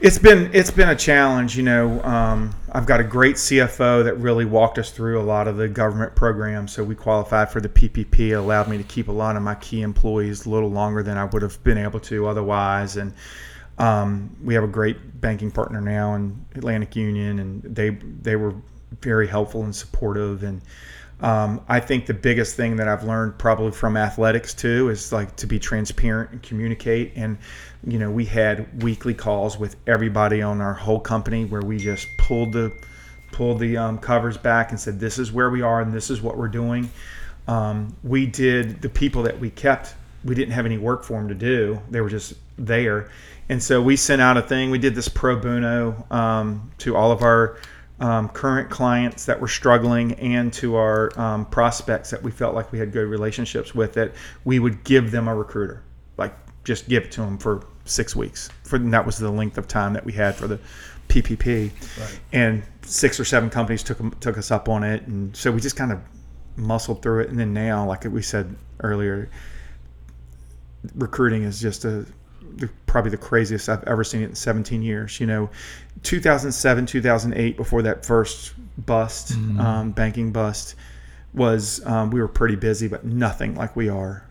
[0.00, 2.02] It's been it's been a challenge, you know.
[2.02, 5.68] Um, I've got a great CFO that really walked us through a lot of the
[5.68, 6.72] government programs.
[6.72, 8.30] So we qualified for the PPP.
[8.30, 11.16] It allowed me to keep a lot of my key employees a little longer than
[11.16, 12.96] I would have been able to otherwise.
[12.96, 13.12] And
[13.82, 18.54] um, we have a great banking partner now in Atlantic Union, and they they were
[19.00, 20.44] very helpful and supportive.
[20.44, 20.62] And
[21.20, 25.34] um, I think the biggest thing that I've learned probably from athletics too is like
[25.34, 27.12] to be transparent and communicate.
[27.16, 27.38] And
[27.84, 32.06] you know, we had weekly calls with everybody on our whole company where we just
[32.18, 32.72] pulled the
[33.32, 36.22] pulled the um, covers back and said, "This is where we are, and this is
[36.22, 36.88] what we're doing."
[37.48, 39.96] Um, we did the people that we kept.
[40.24, 41.82] We didn't have any work for them to do.
[41.90, 43.10] They were just there,
[43.48, 44.70] and so we sent out a thing.
[44.70, 47.58] We did this pro bono um, to all of our
[48.00, 52.72] um, current clients that were struggling and to our um, prospects that we felt like
[52.72, 53.92] we had good relationships with.
[53.94, 54.12] That
[54.44, 55.82] we would give them a recruiter,
[56.16, 56.34] like
[56.64, 58.48] just give it to them for six weeks.
[58.64, 60.58] For and that was the length of time that we had for the
[61.08, 61.70] PPP,
[62.00, 62.20] Right.
[62.32, 65.76] and six or seven companies took took us up on it, and so we just
[65.76, 66.00] kind of
[66.56, 67.28] muscled through it.
[67.30, 69.28] And then now, like we said earlier,
[70.94, 72.06] recruiting is just a
[72.56, 75.20] the, probably the craziest I've ever seen it in 17 years.
[75.20, 75.50] You know,
[76.02, 80.74] 2007, 2008, before that first bust, um, banking bust,
[81.34, 84.24] was um, we were pretty busy, but nothing like we are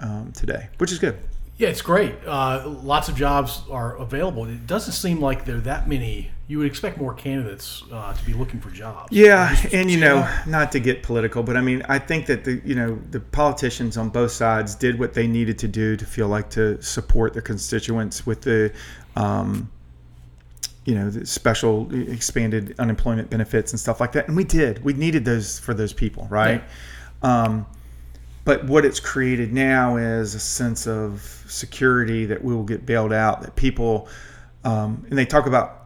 [0.00, 1.18] um, today, which is good.
[1.58, 2.14] Yeah, it's great.
[2.26, 4.46] Uh, lots of jobs are available.
[4.46, 6.30] It doesn't seem like there are that many.
[6.50, 9.12] You would expect more candidates uh, to be looking for jobs.
[9.12, 12.60] Yeah, and you know, not to get political, but I mean, I think that the
[12.64, 16.26] you know the politicians on both sides did what they needed to do to feel
[16.26, 18.72] like to support their constituents with the,
[19.14, 19.70] um,
[20.86, 24.82] you know, the special expanded unemployment benefits and stuff like that, and we did.
[24.82, 26.64] We needed those for those people, right?
[27.22, 27.64] Um,
[28.44, 33.12] but what it's created now is a sense of security that we will get bailed
[33.12, 33.42] out.
[33.42, 34.08] That people,
[34.64, 35.79] um, and they talk about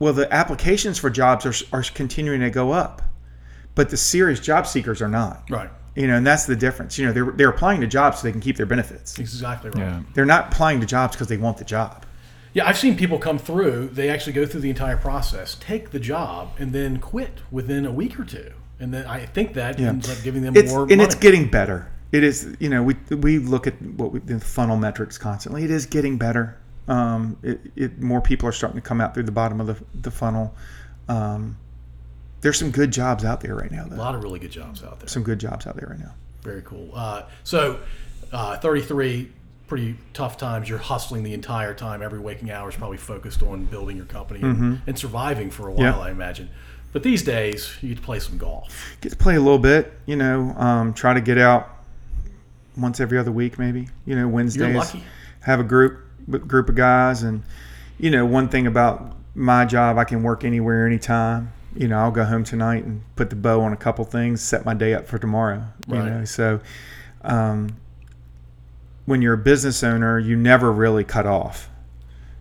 [0.00, 3.02] well, the applications for jobs are, are continuing to go up,
[3.76, 5.48] but the serious job seekers are not.
[5.48, 5.70] right.
[5.96, 6.98] You know, and that's the difference.
[6.98, 9.18] You know, they're, they're applying to jobs so they can keep their benefits.
[9.18, 9.78] Exactly right.
[9.80, 10.02] Yeah.
[10.14, 12.06] They're not applying to jobs because they want the job.
[12.54, 13.88] Yeah, I've seen people come through.
[13.88, 17.90] They actually go through the entire process, take the job, and then quit within a
[17.92, 18.52] week or two.
[18.78, 19.88] And then I think that Yeah.
[19.88, 21.02] ends up giving them It's more and money.
[21.02, 21.90] it's getting better.
[22.12, 22.56] It is.
[22.60, 25.64] You know, we we look at what we, the funnel metrics constantly.
[25.64, 26.56] It is getting better.
[26.88, 29.76] Um, it, it more people are starting to come out through the bottom of the
[29.94, 30.54] the funnel.
[31.08, 31.56] Um,
[32.40, 33.86] there's some good jobs out there right now.
[33.90, 35.08] a lot of really good jobs out there.
[35.08, 36.14] Some good jobs out there right now.
[36.42, 36.88] Very cool.
[36.94, 37.80] Uh, so,
[38.32, 39.30] uh, 33,
[39.66, 40.66] pretty tough times.
[40.68, 42.00] You're hustling the entire time.
[42.00, 45.72] Every waking hour is probably focused on building your company and, and surviving for a
[45.72, 45.98] while, Mm-hmm.
[46.00, 46.04] Yeah.
[46.06, 46.48] I imagine.
[46.92, 48.96] But these days, you get to play some golf.
[49.02, 49.92] Get to play a little bit.
[50.06, 51.68] You know, um, try to get out
[52.76, 53.88] once every other week, maybe.
[54.06, 54.74] You know, Wednesdays.
[54.74, 55.04] lucky.
[55.40, 56.00] Have a group
[56.38, 57.42] group of guys, and
[57.98, 61.52] you know, one thing about my job, I can work anywhere, anytime.
[61.74, 64.64] You know, I'll go home tonight and put the bow on a couple things, set
[64.64, 65.64] my day up for tomorrow.
[65.86, 66.60] You know, so
[67.22, 67.76] um,
[69.06, 71.68] when you're a business owner, you never really cut off.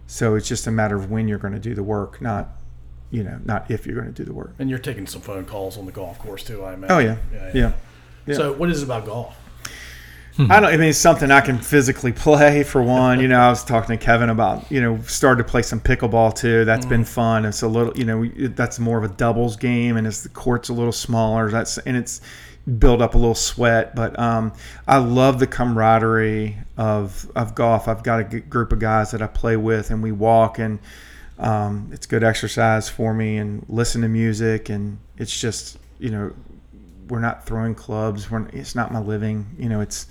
[0.07, 2.49] So it's just a matter of when you're going to do the work, not
[3.11, 4.53] you know, not if you're going to do the work.
[4.59, 6.95] And you're taking some phone calls on the golf course too, I imagine.
[6.95, 7.17] Oh yeah,
[7.53, 7.73] yeah.
[8.25, 8.35] yeah.
[8.35, 9.35] So, what is it about golf?
[10.39, 10.73] I don't.
[10.73, 13.19] I mean, it's something I can physically play for one.
[13.19, 16.33] You know, I was talking to Kevin about you know started to play some pickleball
[16.33, 16.63] too.
[16.63, 17.43] That's been fun.
[17.43, 20.69] It's a little you know that's more of a doubles game, and it's the court's
[20.69, 22.21] a little smaller, that's and it's
[22.77, 23.95] build up a little sweat.
[23.95, 24.53] But um,
[24.87, 27.89] I love the camaraderie of of golf.
[27.89, 30.79] I've got a g- group of guys that I play with, and we walk and.
[31.37, 36.33] Um, it's good exercise for me and listen to music and it's just you know
[37.09, 38.29] we're not throwing clubs.
[38.29, 39.45] We're, it's not my living.
[39.57, 40.07] You know, it's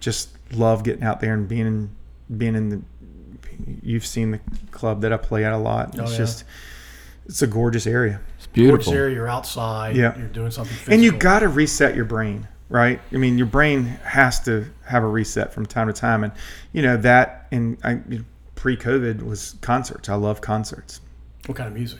[0.00, 1.90] just love getting out there and being in,
[2.38, 2.82] being in the.
[3.82, 4.40] You've seen the
[4.70, 5.94] club that I play at a lot.
[5.98, 6.18] Oh, It's yeah.
[6.18, 6.44] just,
[7.26, 8.70] it's a gorgeous area, It's beautiful.
[8.72, 9.02] Gorgeous beautiful.
[9.04, 9.96] area, you're outside.
[9.96, 10.16] Yeah.
[10.18, 10.94] You're doing something physical.
[10.94, 13.00] and you got to reset your brain, right?
[13.12, 16.32] I mean, your brain has to have a reset from time to time, and
[16.72, 17.46] you know that.
[17.52, 18.00] And I,
[18.54, 20.08] pre-COVID was concerts.
[20.08, 21.00] I love concerts.
[21.46, 21.98] What kind of music?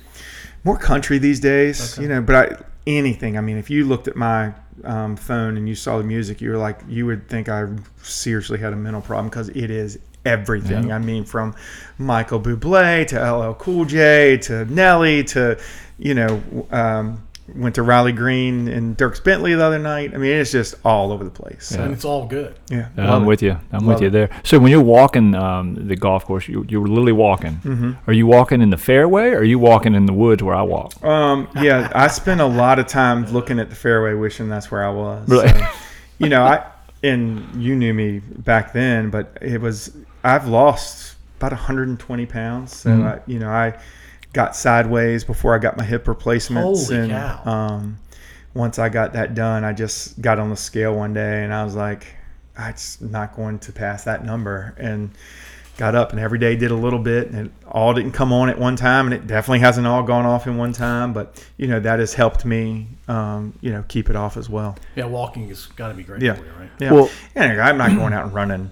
[0.64, 2.02] more country these days, Okay.
[2.02, 2.20] you know.
[2.22, 3.36] But I, anything.
[3.38, 4.52] I mean, if you looked at my
[4.84, 7.66] um, phone and you saw the music, you were like, you would think I
[8.02, 10.88] seriously had a mental problem because it is everything.
[10.88, 10.96] Yeah.
[10.96, 11.54] I mean, from
[11.98, 15.58] Michael Bublé to LL Cool J to Nelly to,
[15.98, 17.26] you know, um,
[17.56, 20.14] went to Riley Green and Dierks Bentley the other night.
[20.14, 21.70] I mean, it's just all over the place.
[21.72, 22.54] And it's all good.
[22.70, 23.26] Yeah, Yeah, I'm it.
[23.26, 23.58] with you.
[23.72, 24.10] I'm Love with you it.
[24.12, 24.30] there.
[24.44, 27.56] So when you're walking um, the golf course, you you were literally walking.
[27.64, 27.92] Mm-hmm.
[28.08, 30.62] Are you walking in the fairway, or are you walking in the woods where I
[30.62, 31.02] walk?
[31.04, 34.84] Um, yeah, I spent a lot of time looking at the fairway, wishing that's where
[34.84, 35.28] I was.
[35.28, 35.48] Really?
[35.48, 35.66] So,
[36.18, 36.64] you know, I
[37.02, 42.76] and you knew me back then, but it was I've lost about 120 pounds.
[42.76, 43.04] So Mhm.
[43.06, 43.72] I, you know, I
[44.32, 47.42] got sideways before I got my hip replacements, Holy and cow.
[47.44, 47.98] um,
[48.54, 51.64] once I got that done, I just got on the scale one day and I
[51.64, 52.06] was like,
[52.56, 55.10] I'm not going to pass that number, and
[55.76, 58.50] got up and every day did a little bit and it all didn't come on
[58.50, 61.66] at one time and it definitely hasn't all gone off in one time but you
[61.66, 65.48] know that has helped me um, you know keep it off as well Yeah, walking
[65.48, 66.34] has got to be great Yeah.
[66.34, 66.68] for you, right?
[66.80, 68.70] yeah Well- and i'm not going out and running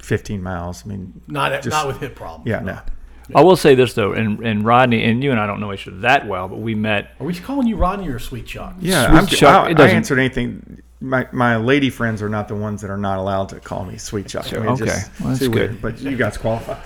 [0.00, 2.48] 15 miles i mean Not Just- not with hip problems.
[2.48, 2.80] yeah no
[3.34, 5.86] I will say this though, and, and Rodney and you and I don't know each
[5.88, 7.12] other that well, but we met.
[7.20, 8.74] Are we calling you Rodney or Sweet Chuck?
[8.80, 12.28] yeah Sweet I'm, Chuck, I, it I doesn't- answered anything my, my lady friends are
[12.28, 14.84] not the ones that are not allowed to call me sweet chuck I mean, Okay.
[14.84, 15.70] just Well, that's too good.
[15.70, 16.78] weird, but you guys qualify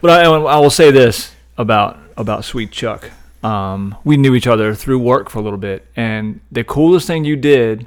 [0.00, 3.08] But I, I will say this about about Sweet Chuck.
[3.44, 7.24] Um, we knew each other through work for a little bit, and the coolest thing
[7.24, 7.86] you did,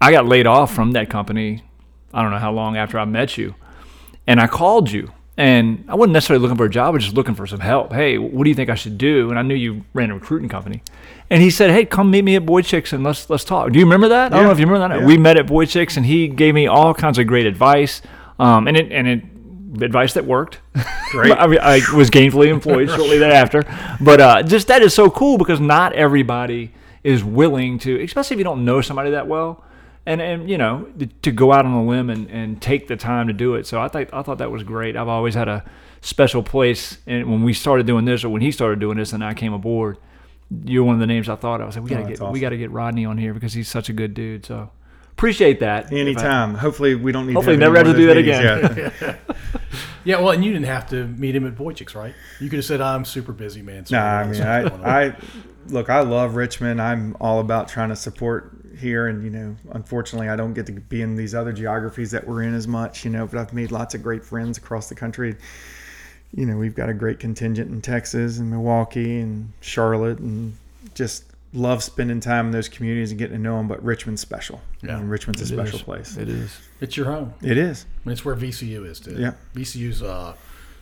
[0.00, 1.62] I got laid off from that company.
[2.12, 3.54] I don't know how long after I met you,
[4.26, 7.16] and I called you, and I wasn't necessarily looking for a job, I was just
[7.16, 7.92] looking for some help.
[7.92, 9.30] Hey, what do you think I should do?
[9.30, 10.82] And I knew you ran a recruiting company,
[11.30, 13.72] and he said, Hey, come meet me at Boychiks and let's let's talk.
[13.72, 14.32] Do you remember that?
[14.32, 15.00] I don't know if you remember that.
[15.00, 15.06] Yeah.
[15.06, 18.02] We met at Boychiks, and he gave me all kinds of great advice,
[18.38, 19.22] um, and it and it
[19.82, 20.60] advice that worked.
[21.10, 21.32] Great.
[21.32, 23.64] I, mean, I was gainfully employed shortly thereafter.
[24.00, 26.72] But uh, just that is so cool because not everybody
[27.02, 29.64] is willing to, especially if you don't know somebody that well,
[30.06, 30.86] and and you know
[31.22, 33.66] to go out on a limb and, and take the time to do it.
[33.66, 34.96] So I think I thought that was great.
[34.96, 35.64] I've always had a
[36.00, 39.24] special place, and when we started doing this, or when he started doing this, and
[39.24, 39.96] I came aboard,
[40.64, 41.68] you're one of the names I thought of.
[41.76, 43.68] I like we gotta Oh, get that's we gotta get Rodney on here because he's
[43.68, 44.44] such a good dude.
[44.44, 44.70] So
[45.12, 45.92] appreciate that.
[45.92, 48.92] anytime hopefully we don't need Hopefully to have never have to do that again.
[49.00, 49.16] Yeah.
[50.06, 52.14] Yeah, well, and you didn't have to meet him at Boychiks, right?
[52.38, 54.86] You could have said, "I'm super busy, man." So Nah, I mean, something going on."
[54.86, 55.16] I, I
[55.68, 56.80] look, I love Richmond.
[56.82, 58.53] I'm all about trying to support
[58.84, 62.24] here, and you know, unfortunately, I don't get to be in these other geographies that
[62.26, 63.26] we're in as much, you know.
[63.26, 65.34] But I've made lots of great friends across the country.
[66.32, 70.56] You know, we've got a great contingent in Texas and Milwaukee and Charlotte, and
[70.94, 73.66] just love spending time in those communities and getting to know them.
[73.66, 74.60] But Richmond's special.
[74.82, 74.96] Yeah.
[74.96, 75.82] I mean, Richmond's a special is.
[75.82, 76.16] place.
[76.16, 76.56] It is.
[76.80, 77.34] it's your home.
[77.42, 77.86] It is.
[78.04, 79.16] I mean, it's where VCU is too.
[79.18, 79.32] Yeah.
[79.54, 80.34] VCU's uh,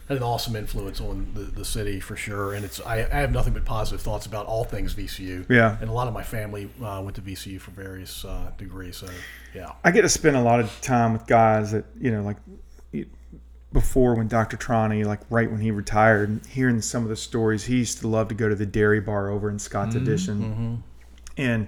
[0.08, 3.32] had an awesome influence on the, the city for sure, and it's I, I have
[3.32, 5.48] nothing but positive thoughts about all things VCU.
[5.48, 5.76] Yeah.
[5.80, 8.96] and a lot of my family uh, went to VCU for various uh, degrees.
[8.96, 9.08] So
[9.54, 12.36] yeah, I get to spend a lot of time with guys that you know, like
[13.72, 14.56] before when Dr.
[14.56, 17.64] Trani, like right when he retired, and hearing some of the stories.
[17.64, 20.82] He used to love to go to the dairy bar over in Scott's Addition,
[21.36, 21.66] and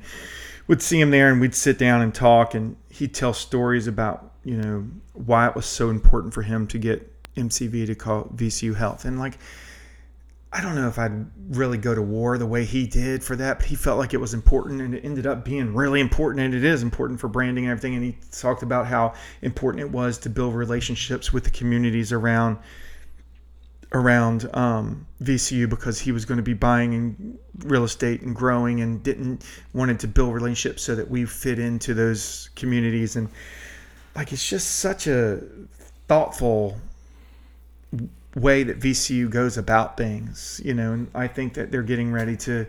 [0.66, 4.32] would see him there, and we'd sit down and talk, and he'd tell stories about
[4.45, 8.76] you know why it was so important for him to get MCV to call VCU
[8.76, 9.39] Health, and like.
[10.57, 13.59] I don't know if I'd really go to war the way he did for that,
[13.59, 16.55] but he felt like it was important and it ended up being really important and
[16.55, 17.97] it is important for branding and everything.
[17.97, 22.59] And he talked about how important it was to build relationships with the communities around
[23.95, 29.03] around um, VCU because he was going to be buying real estate and growing and
[29.03, 33.28] didn't wanted to build relationships so that we fit into those communities and
[34.16, 35.41] like it's just such a
[36.09, 36.76] thoughtful
[38.34, 42.36] way that VCU goes about things, you know, and I think that they're getting ready
[42.38, 42.66] to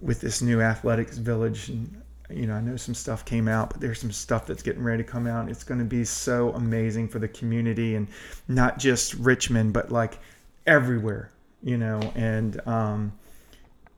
[0.00, 2.00] with this new athletics village and
[2.30, 5.02] you know, I know some stuff came out, but there's some stuff that's getting ready
[5.02, 5.50] to come out.
[5.50, 8.08] It's going to be so amazing for the community and
[8.48, 10.18] not just Richmond, but like
[10.66, 11.30] everywhere,
[11.62, 13.12] you know, and um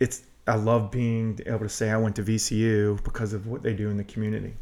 [0.00, 3.74] it's I love being able to say I went to VCU because of what they
[3.74, 4.54] do in the community.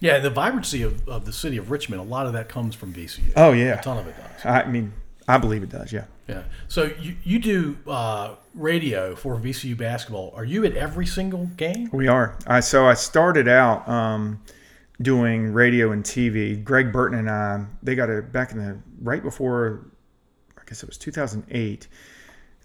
[0.00, 2.92] Yeah, the vibrancy of, of the city of Richmond, a lot of that comes from
[2.92, 3.32] VCU.
[3.34, 4.44] Oh yeah, a ton of it does.
[4.44, 4.92] I mean,
[5.28, 5.92] I believe it does.
[5.92, 6.04] Yeah.
[6.28, 6.42] Yeah.
[6.68, 10.32] So you, you do uh, radio for VCU basketball.
[10.36, 11.88] Are you at every single game?
[11.92, 12.36] We are.
[12.46, 14.40] I so I started out um,
[15.00, 16.62] doing radio and TV.
[16.62, 19.86] Greg Burton and I, they got it back in the right before,
[20.58, 21.88] I guess it was 2008.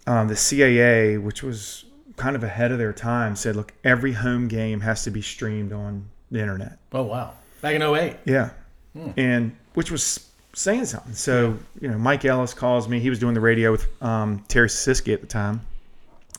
[0.06, 1.84] Um, the CAA, which was
[2.16, 5.72] kind of ahead of their time, said, "Look, every home game has to be streamed
[5.72, 7.34] on the internet." Oh wow!
[7.60, 8.16] Back in 08.
[8.24, 8.50] Yeah.
[9.16, 11.14] And which was saying something.
[11.14, 13.00] So, you know, Mike Ellis calls me.
[13.00, 15.60] He was doing the radio with um, Terry Siski at the time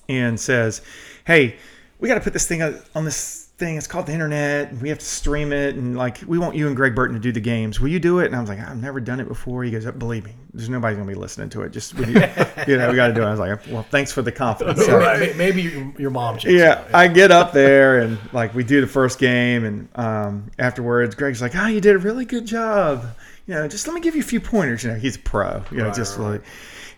[0.09, 0.81] and says,
[1.25, 1.55] Hey,
[1.99, 3.77] we got to put this thing on on this thing.
[3.77, 4.71] It's called the internet.
[4.71, 5.75] And we have to stream it.
[5.75, 7.79] And like, we want you and Greg Burton to do the games.
[7.79, 8.25] Will you do it?
[8.25, 9.63] And I was like, I've never done it before.
[9.63, 11.71] He goes, Believe me, there's nobody going to be listening to it.
[11.71, 12.05] Just, you,
[12.67, 13.25] you know, we got to do it.
[13.25, 14.85] I was like, Well, thanks for the confidence.
[14.85, 16.37] So- May- Maybe your, your mom.
[16.37, 16.93] checks yeah, out.
[16.93, 21.41] I get up there and like we do the first game, and um, afterwards, Greg's
[21.41, 23.05] like, "Oh, you did a really good job.
[23.45, 24.83] You know, just let me give you a few pointers.
[24.83, 25.63] You know, he's a pro.
[25.71, 26.43] You know, Right, just right, like."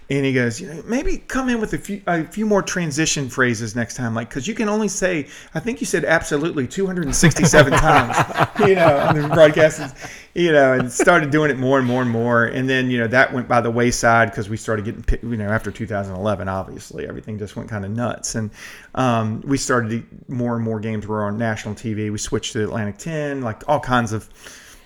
[0.08, 3.28] And he goes, you know, maybe come in with a few a few more transition
[3.28, 7.74] phrases next time, like because you can only say, I think you said absolutely 267
[7.80, 8.16] times,
[8.60, 9.96] you know, on the broadcast,
[10.36, 13.08] you know, and started doing it more and more and more, and then you know
[13.08, 17.40] that went by the wayside because we started getting, you know, after 2011, obviously everything
[17.40, 18.52] just went kind of nuts, and
[18.94, 22.12] um, we started more and more games were on national TV.
[22.12, 24.30] We switched to Atlantic 10, like all kinds of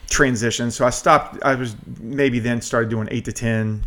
[0.09, 0.75] transitions.
[0.75, 1.41] So I stopped.
[1.43, 3.83] I was maybe then started doing eight to ten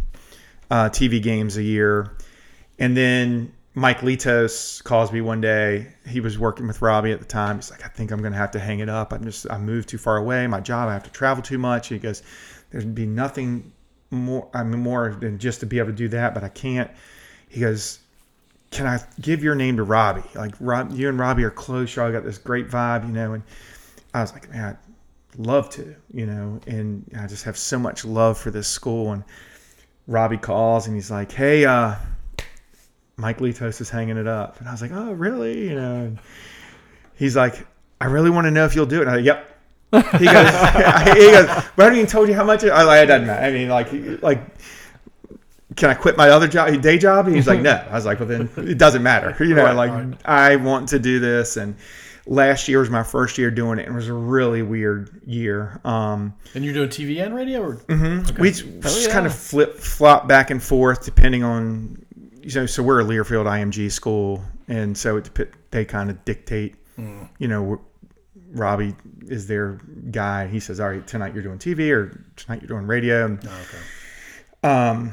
[0.71, 2.17] uh, TV games a year,
[2.79, 5.89] and then Mike Litos calls me one day.
[6.07, 7.57] He was working with Robbie at the time.
[7.57, 9.13] He's like, I think I'm going to have to hang it up.
[9.13, 10.47] I'm just I moved too far away.
[10.47, 10.89] My job.
[10.89, 11.89] I have to travel too much.
[11.89, 12.23] He goes,
[12.71, 13.73] there'd be nothing
[14.11, 14.49] more.
[14.53, 16.91] I mean, more than just to be able to do that, but I can't.
[17.49, 17.99] He goes,
[18.71, 20.23] can I give your name to Robbie?
[20.35, 21.95] Like Rob, you and Robbie are close.
[21.95, 23.35] Y'all got this great vibe, you know.
[23.35, 23.43] And
[24.13, 24.77] I was like, man,
[25.37, 26.61] love to, you know.
[26.67, 29.13] And I just have so much love for this school.
[29.13, 29.25] And
[30.07, 31.95] Robbie calls and he's like, hey, uh,
[33.17, 34.59] Mike Litos is hanging it up.
[34.61, 35.69] And I was like, oh, really?
[35.69, 35.95] You know.
[35.97, 36.19] And
[37.17, 37.67] he's like,
[38.01, 39.03] I really want to know if you'll do it.
[39.03, 39.49] And I was like, yep.
[39.93, 42.65] He goes, he goes, but I haven't even told you how much.
[42.65, 43.45] It, I like, it doesn't matter.
[43.45, 44.41] I mean, like, like
[45.77, 47.27] can I quit my other job, day job?
[47.27, 47.73] And he's like, no.
[47.91, 49.37] I was like, well, then it doesn't matter.
[49.45, 50.15] You know, Right, like right.
[50.25, 51.57] I want to do this.
[51.57, 51.77] And
[52.27, 53.87] last year was my first year doing it.
[53.87, 55.81] and It was a really weird year.
[55.85, 57.81] Um, And you're doing TV and radio, or
[58.39, 58.65] we just
[59.07, 59.13] yeah.
[59.13, 62.05] kind of flip flop back and forth depending on,
[62.43, 64.43] you know, so we're a Learfield IMG school.
[64.69, 65.31] And so it,
[65.71, 66.77] they kind of dictate,
[67.39, 67.81] you know,
[68.53, 68.95] Robbie
[69.27, 69.79] is their
[70.11, 70.47] guy.
[70.47, 73.25] He says, all right, tonight you're doing TV or tonight you're doing radio.
[73.27, 73.61] And, Oh,
[74.63, 74.69] okay.
[74.69, 75.13] um,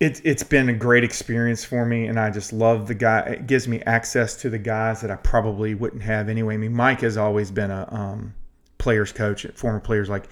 [0.00, 3.20] it's it's been a great experience for me, and I just love the guy.
[3.20, 6.54] It gives me access to the guys that I probably wouldn't have anyway.
[6.54, 8.34] I mean, Mike has always been a um,
[8.78, 10.28] players coach, former players like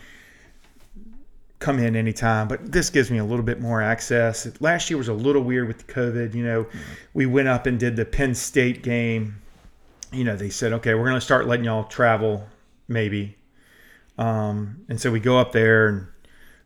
[1.59, 4.49] come in anytime, but this gives me a little bit more access.
[4.61, 6.35] Last year was a little weird with the COVID.
[6.35, 6.67] You know,
[7.13, 9.41] we went up and did the Penn State game.
[10.13, 12.47] You know, they said, okay, we're going to start letting y'all travel,
[12.87, 13.37] maybe.
[14.17, 16.07] Um, and so we go up there and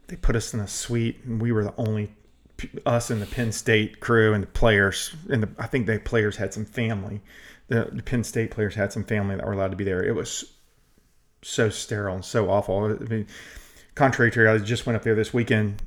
[0.08, 2.12] they put us in a suite, and we were the only
[2.86, 5.14] us and the Penn State crew and the players.
[5.28, 7.20] And the, I think the players had some family.
[7.68, 10.02] The, the Penn State players had some family that were allowed to be there.
[10.02, 10.52] It was
[11.42, 12.84] so sterile and so awful.
[12.84, 13.26] I mean,
[13.94, 15.82] contrary to I just went up there this weekend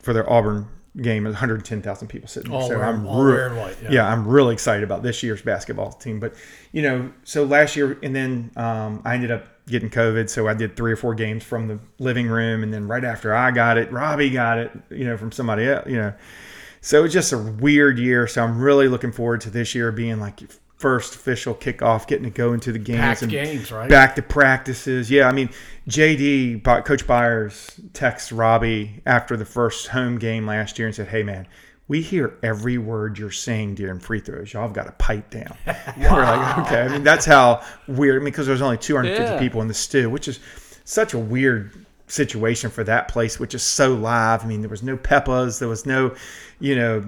[0.00, 0.68] for their Auburn
[1.00, 1.24] game.
[1.24, 2.60] 110,000 people sitting there.
[2.60, 3.90] All so wearing- I'm all re- wearing white, yeah.
[3.90, 6.20] yeah, I'm really excited about this year's basketball team.
[6.20, 6.34] But
[6.72, 10.54] you know, so last year, and then um, I ended up getting COVID, so I
[10.54, 13.78] did three or four games from the living room, and then right after I got
[13.78, 16.12] it, Robbie got it, you know, from somebody else, you know.
[16.80, 18.26] So it's just a weird year.
[18.26, 20.40] So I'm really looking forward to this year being like
[20.76, 23.90] first official kickoff, getting to go into the games Packed and games, right?
[23.90, 25.10] back to practices.
[25.10, 25.50] Yeah, I mean,
[25.88, 31.22] JD, Coach Byers, texts Robbie after the first home game last year and said, "Hey,
[31.22, 31.46] man,
[31.88, 34.52] we hear every word you're saying during free throws.
[34.52, 35.56] Y'all have got to pipe down.
[35.96, 36.82] We're like, okay.
[36.82, 38.16] I mean, that's how weird.
[38.20, 39.38] I mean, because there's only 250 Yeah.
[39.38, 40.38] people in the Stu, which is
[40.84, 41.72] such a weird
[42.06, 44.44] situation for that place, which is so live.
[44.44, 46.14] I mean, there was no Peppas, there was no,
[46.60, 47.00] you know,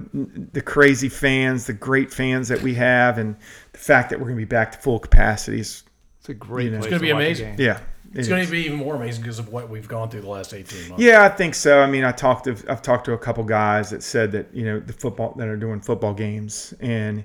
[0.52, 3.36] the crazy fans, the great fans that we have, and
[3.72, 5.84] the fact that we're going to be back to full capacity is,
[6.20, 6.70] It's a great.
[6.72, 7.56] know, it's gonna be amazing.
[7.58, 7.80] yeah.
[8.12, 10.28] It It's going to be even more amazing because of what we've gone through the
[10.28, 11.02] last 18 months.
[11.04, 11.80] Yeah, I think so.
[11.80, 14.64] I mean, I talked to I've talked to a couple guys that said that you
[14.64, 17.24] know the football that are doing football games, and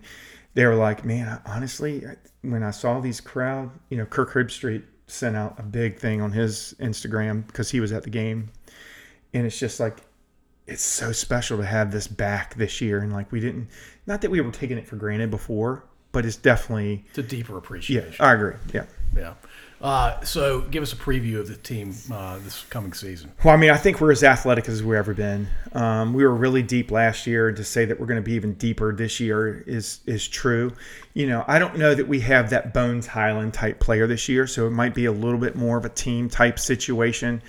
[0.53, 4.31] they were like, "Man, I, honestly, I- when I saw these crowd, you know, Kirk
[4.31, 8.49] Herbstreit sent out a big thing on his Instagram because he was at the game,
[9.33, 9.97] and it's just like."
[10.67, 13.67] It's so special to have this back this year, and like we didn't,
[14.07, 17.51] not that we were taking it for granted before, but it's definitely, It's a deeper
[17.53, 18.25] yeah, appreciation.
[18.25, 18.85] I agree, yeah.
[19.15, 19.33] Yeah.
[19.81, 23.31] Uh, so give us a preview of the team uh, this coming season.
[23.43, 25.47] Well, I mean, I think we're as athletic as we've ever been.
[25.73, 27.51] Um, we were really deep last year.
[27.51, 30.71] To say that we're going to be even deeper this year is is true.
[31.13, 34.47] You know, I don't know that we have that Bones Hyland type player this year,
[34.47, 37.41] so it might be a little bit more of a team type situation.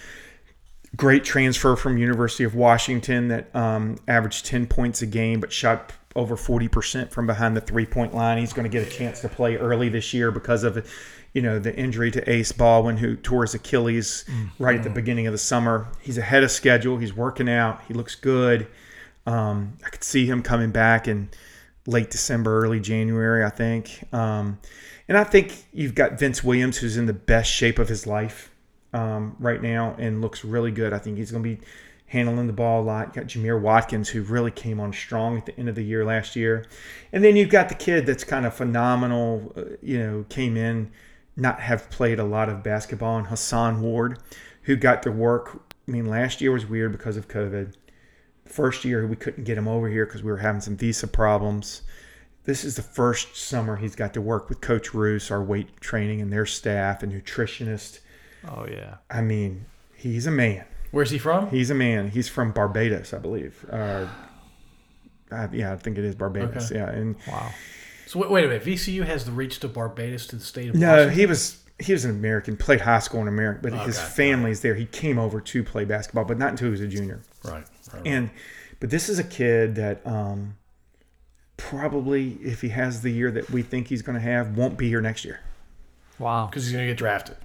[0.97, 5.93] Great transfer from University of Washington that um, averaged ten points a game, but shot
[6.17, 8.39] over forty percent from behind the three point line.
[8.39, 10.77] He's going to get a chance to play early this year because of
[11.37, 14.25] you know the injury to Ace Baldwin, who tore his Achilles
[14.59, 15.87] right at the beginning of the summer.
[16.01, 16.97] He's ahead of schedule.
[16.97, 17.83] He's working out.
[17.87, 18.67] He looks good.
[19.27, 21.29] Um, I could see him coming back in
[21.87, 24.03] late December, early January, I think.
[24.15, 24.59] Um,
[25.09, 28.51] and I think you've got Vince Williams, who's in the best shape of his life
[28.95, 30.95] um, right now and looks really good.
[30.95, 31.61] I think he's going to be
[32.07, 33.09] handling the ball a lot.
[33.09, 36.03] You got Jamir Watkins, who really came on strong at the end of the year
[36.03, 36.65] last year.
[37.13, 40.91] And then you've got the kid that's kind of phenomenal, uh, you know, came in,
[41.37, 44.19] not have played a lot of basketball, and Hason Ward,
[44.63, 45.63] who got to work.
[45.87, 47.75] I mean, last year was weird because of COVID.
[48.47, 51.83] First year, we couldn't get him over here because we were having some visa problems.
[52.45, 56.21] This is the first summer he's got to work with Coach Roos, our weight training
[56.21, 58.01] and their staff and nutritionist.
[58.49, 58.97] Oh yeah.
[59.11, 59.67] I mean,
[59.97, 60.65] he's a man.
[60.93, 61.51] Where's he from?
[61.51, 62.11] He's a man.
[62.11, 63.67] He's from Barbados, I believe.
[63.69, 64.07] Uh,
[65.53, 66.71] yeah, I think it is Barbados.
[66.71, 66.81] Okay.
[66.81, 67.51] Yeah, and Wow.
[68.07, 68.65] So wait, wait a minute.
[68.65, 71.19] VCU has the reach to Barbados to the state of no, Washington?
[71.19, 72.57] he was he was an American.
[72.57, 74.09] Played high school in America, but his Okay.
[74.09, 74.75] family's there.
[74.75, 77.21] He came over to play basketball, but not until he was a junior.
[77.45, 77.53] Right.
[77.55, 78.03] right, right.
[78.07, 78.31] And
[78.81, 80.57] but this is a kid that um,
[81.57, 84.89] probably, if he has the year that we think he's going to have, won't be
[84.89, 85.41] here next year.
[86.19, 86.47] Wow.
[86.47, 87.37] Because he's going to get drafted.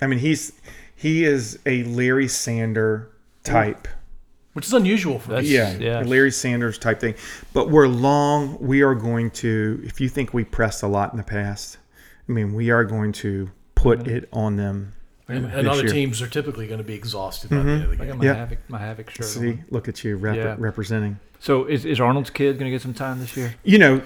[0.00, 0.52] I mean, he's
[0.94, 3.10] he is a Larry Sander
[3.42, 3.88] type.
[4.52, 5.80] Which is unusual for That's- VCU.
[5.80, 6.00] Yeah, Yeah.
[6.00, 7.14] Larry Sanders type thing.
[7.52, 8.58] But we're long.
[8.60, 9.80] We are going to.
[9.84, 11.78] If you think we pressed a lot in the past,
[12.28, 14.92] I mean, we are going to put it on them.
[15.28, 15.92] And, and other year.
[15.92, 17.68] teams are typically going to be exhausted by the mm-hmm.
[17.70, 18.18] end of the I got game.
[18.18, 18.34] my Yeah.
[18.34, 19.26] havoc, my havoc shirt.
[19.26, 19.64] See, on.
[19.70, 20.56] look at you rep- Yeah.
[20.58, 21.20] representing.
[21.38, 23.54] So is, is Arnold's kid gonna get some time this year?
[23.62, 24.02] You know,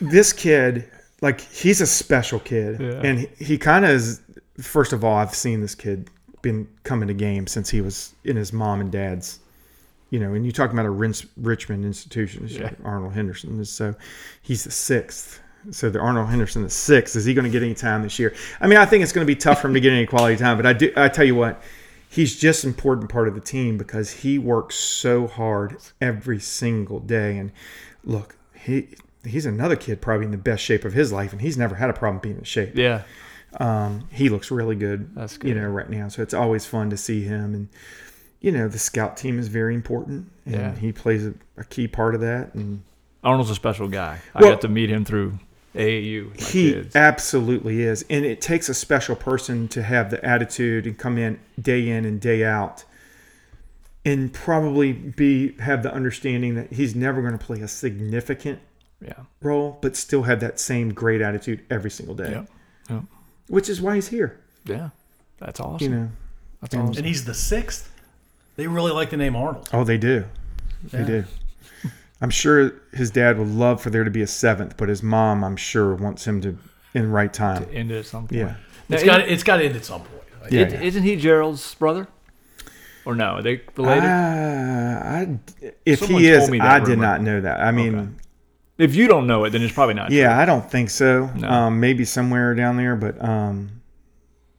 [0.00, 0.90] this kid,
[1.20, 3.00] like, he's a special kid, Yeah.
[3.04, 4.22] and he, he kind of is.
[4.60, 6.08] First of all, I've seen this kid
[6.40, 9.38] been coming to games since he was in his mom and dad's.
[10.12, 12.64] You know, and you talk about a Rince, Richmond institution, Yeah.
[12.64, 13.58] like Arnold Henderson.
[13.58, 13.94] is So
[14.42, 15.40] he's the sixth.
[15.70, 17.16] So the Arnold Henderson is sixth.
[17.16, 18.34] Is he going to get any time this year?
[18.60, 20.36] I mean, I think it's going to be tough for him to get any quality
[20.36, 20.58] time.
[20.58, 20.92] But I do.
[20.96, 21.62] I tell you what,
[22.10, 27.00] he's just an important part of the team because he works so hard every single
[27.00, 27.38] day.
[27.38, 27.50] And
[28.04, 28.88] look, he
[29.24, 31.88] he's another kid probably in the best shape of his life, and he's never had
[31.88, 32.76] a problem being in shape.
[32.76, 33.04] Yeah.
[33.60, 35.14] Um, he looks really good.
[35.14, 35.48] That's good.
[35.48, 37.54] You know, right now, so it's always fun to see him.
[37.54, 37.68] And
[38.42, 40.74] you know, the scout team is very important, and Yeah.
[40.74, 42.54] he plays a, a key part of that.
[42.54, 42.82] And
[43.24, 44.18] Arnold's a special guy.
[44.34, 45.38] I Well- got to meet him through
[45.74, 46.28] AAU.
[46.28, 46.94] With my he kids.
[46.96, 51.38] absolutely is, and it takes a special person to have the attitude and come in
[51.58, 52.84] day in and day out,
[54.04, 58.58] and probably be have the understanding that he's never going to play a significant
[59.00, 59.12] yeah.
[59.40, 62.32] role, but still have that same great attitude every single day.
[62.32, 62.44] Yeah.
[62.90, 63.00] Yeah.
[63.48, 64.40] Which is why he's here.
[64.64, 64.90] Yeah.
[65.38, 65.84] That's awesome.
[65.92, 66.08] You know.
[66.60, 66.96] That's and- awesome.
[66.98, 67.90] And he's the sixth.
[68.62, 69.68] They really like the name Arnold.
[69.72, 70.24] Oh, they do.
[70.92, 71.04] They Yeah.
[71.04, 71.24] do.
[72.20, 75.42] I'm sure his dad would love for there to be a seventh, but his mom,
[75.42, 76.56] I'm sure, wants him to
[76.94, 77.64] in right time.
[77.64, 78.32] to end it at some point.
[78.40, 78.54] Yeah.
[78.88, 80.22] Now, It's got it's got to end at some point.
[80.52, 80.60] Yeah.
[80.60, 82.06] It, Isn't he Gerald's brother?
[83.04, 83.24] Or no?
[83.38, 84.04] Are they Uh, related?
[84.04, 85.38] I,
[85.84, 87.58] if Someone he is, me that I did not know that.
[87.60, 88.08] I mean, Okay.
[88.78, 90.12] if you don't know it, then it's probably not.
[90.12, 91.28] yeah, I don't think so.
[91.34, 91.48] No.
[91.48, 93.80] Um, maybe somewhere down there, but um,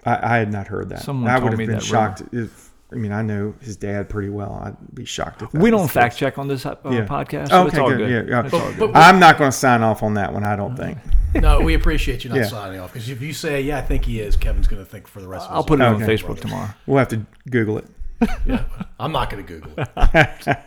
[0.05, 1.03] I, I had not heard that.
[1.03, 2.71] Someone I told would have me been that shocked if.
[2.93, 4.61] I mean, I know his dad pretty well.
[4.63, 6.19] I'd be shocked if that We don't fact case.
[6.19, 7.05] check on this uh, Yeah.
[7.05, 7.97] podcast, so it's Okay, all good.
[7.97, 8.27] good.
[8.29, 8.45] Yeah, yeah.
[8.45, 8.93] It's all But- good.
[8.93, 10.43] but- I'm not going to sign off on that one.
[10.43, 10.97] I don't think.
[11.35, 12.43] No, we appreciate you not Yeah.
[12.45, 15.07] signing off because if you say yeah, I think he is, Kevin's going to think
[15.07, 15.95] for the rest of I'll his put it life.
[15.95, 16.13] on Okay.
[16.15, 16.69] Facebook tomorrow.
[16.85, 17.85] We'll have to Google it.
[18.45, 18.61] Yeah,
[18.99, 20.57] I'm not going to Google it.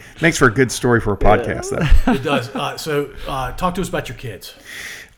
[0.20, 2.12] Makes for a good story for a podcast, though.
[2.12, 2.52] It does.
[2.54, 4.54] Uh, so, uh, talk to us about your kids.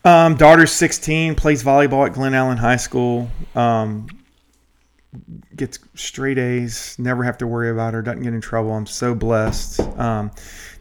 [0.05, 3.29] Um, daughter's 16, plays volleyball at Glen Allen High School.
[3.55, 4.07] Um,
[5.59, 8.71] gets straight A's, never have to worry about her, doesn't get in trouble.
[8.71, 9.79] I'm so blessed.
[9.99, 10.31] Um,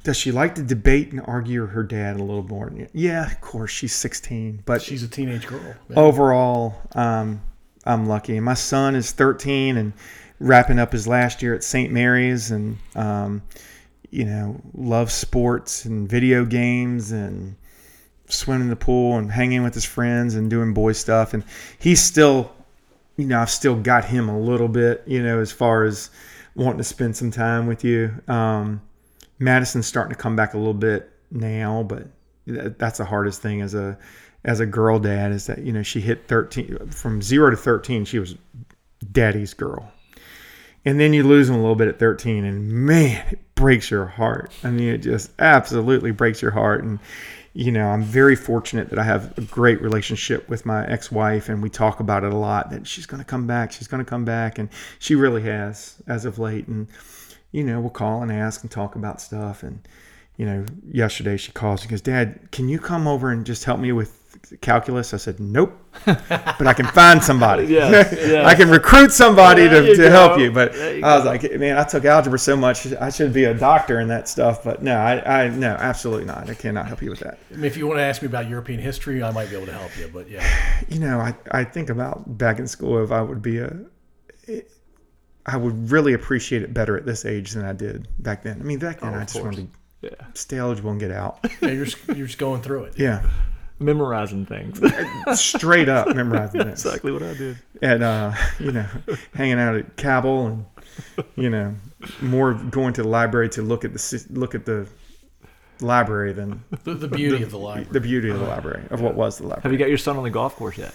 [0.05, 2.72] does she like to debate and argue with her dad a little more?
[2.95, 3.70] Yeah, of course.
[3.70, 5.61] She's 16, but She's a teenage girl.
[5.95, 7.43] overall, um,
[7.85, 8.37] I'm lucky.
[8.37, 9.93] And my son is 13 and
[10.39, 11.93] wrapping up his last year at St.
[11.93, 13.43] Mary's, and um,
[14.11, 17.57] you know, loves sports and video games and
[18.29, 21.35] swimming in the pool and hanging with his friends and doing boy stuff.
[21.35, 21.45] And
[21.79, 22.53] he's still,
[23.19, 26.09] you know, I've still got him a little bit, you know, as far as
[26.55, 28.14] wanting to spend some time with you.
[28.29, 28.81] Um,
[29.41, 32.07] Madison's starting to come back a little bit now, but
[32.47, 33.99] that's the hardest thing as a
[34.45, 38.05] as a girl dad is that you know she hit 13 from 0 to 13
[38.05, 38.37] she was
[39.12, 39.93] daddy's girl
[40.85, 44.07] and then you lose them a little bit at 13 and man it breaks your
[44.07, 46.99] heart i mean it just absolutely breaks your heart and
[47.55, 51.62] you know i'm very fortunate that i have a great relationship with my ex-wife and
[51.62, 54.09] we talk about it a lot that she's going to come back she's going to
[54.09, 54.68] come back and
[54.99, 56.66] she really has as of late.
[56.68, 56.88] And
[57.53, 59.62] you know we'll call and ask and talk about stuff.
[59.62, 59.86] And
[60.36, 63.80] you know yesterday she calls and goes dad can you come over and just help
[63.80, 64.18] me with
[64.61, 65.72] calculus i said nope
[66.07, 68.47] but i can find somebody Yes, yes.
[68.47, 71.30] i can recruit somebody There to, to help you but you i was go.
[71.30, 74.62] like man i took algebra so much i should be a doctor and that stuff
[74.64, 77.64] but no i, I no absolutely not i cannot help you with that I mean,
[77.64, 79.97] if you want to ask me about European history, I might be able to help
[79.99, 80.09] you.
[80.12, 80.45] But yeah,
[80.89, 83.70] you know i, I think about back in school if i would be a
[85.47, 88.64] i would really appreciate it better at this age than i did back then i
[88.64, 89.68] mean back then Oh, i of just wanted
[90.03, 90.11] Yeah.
[90.11, 92.95] to stay eligible and get out yeah you're just, you're just going through it.
[92.99, 93.22] yeah
[93.81, 94.81] Memorizing things.
[95.41, 97.59] straight up memorizing this exactly what I did.
[97.81, 98.87] and uh, you know,
[99.35, 100.64] hanging out at Cabell, and
[101.37, 101.74] you know,
[102.20, 104.89] more going to the library to look at the look at the
[105.81, 107.89] library than The, the beauty of the library.
[107.93, 109.62] the beauty of the library of what was the library.
[109.62, 110.93] Have you got your son on the golf course yet?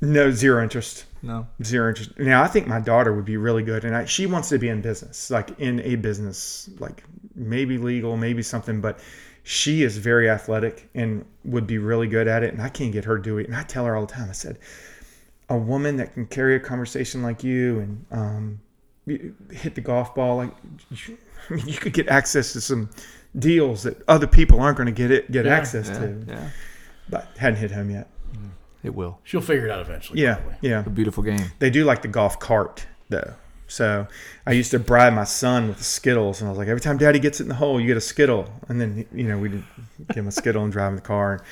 [0.00, 1.06] No, zero interest.
[1.22, 1.46] No.
[1.64, 2.16] Zero interest.
[2.18, 4.68] Now, I think my daughter would be really good, and I, she wants to be
[4.68, 7.02] in business, like in a business, like
[7.34, 8.80] maybe legal, maybe something.
[8.80, 9.00] But
[9.50, 13.06] she is very athletic and would be really good at it, and I can't get
[13.06, 13.46] her to do it.
[13.46, 14.28] And I tell her all the time.
[14.28, 14.58] I said,
[15.48, 18.60] a woman that can carry a conversation like you and um,
[19.50, 20.50] hit the golf ball like
[20.90, 21.16] you,
[21.48, 22.90] I mean, you could get access to some
[23.38, 25.98] deals that other people aren't going to get it get Yeah, access Yeah.
[25.98, 26.24] to.
[26.28, 26.50] Yeah.
[27.08, 28.10] But hadn't hit home yet.
[28.82, 29.18] It will.
[29.24, 30.20] She'll figure it out eventually.
[30.20, 30.56] Yeah, probably.
[30.68, 30.84] yeah.
[30.86, 31.40] A beautiful game.
[31.58, 33.32] They do like the golf cart though.
[33.68, 34.06] So
[34.46, 37.18] I used to bribe my son with Skittles, and I was like, every time Daddy
[37.18, 38.50] gets it in the hole, you get a Skittle.
[38.68, 39.62] And then you know we'd
[40.08, 41.42] give him a Skittle and drive in the car, and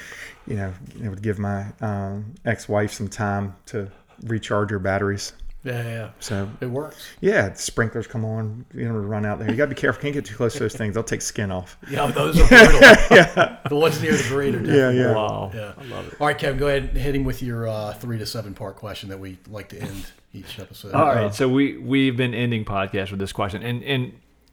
[0.47, 0.73] you know
[1.05, 3.91] it would give my um, ex-wife some time to
[4.25, 5.35] recharge her batteries.
[5.64, 6.11] yeah, yeah.
[6.21, 7.09] So It works.
[7.21, 9.51] yeah, sprinklers come on, you know, run out there.
[9.51, 10.01] You got to be careful.
[10.01, 11.77] Can't get too close to those things; they'll take skin off.
[11.91, 12.81] Yeah, those are brutal.
[13.11, 13.59] yeah.
[13.69, 15.14] The ones near the green are Yeah, definitely yeah.
[15.14, 15.51] Wow.
[15.55, 15.73] Yeah.
[15.77, 16.21] I love it.
[16.21, 18.77] All right, Kevin, go ahead and hit him with your uh, three to seven part
[18.77, 20.07] question that we like to end
[20.37, 20.93] each episode.
[20.95, 24.12] All right, so we we've been ending podcast with this question, and and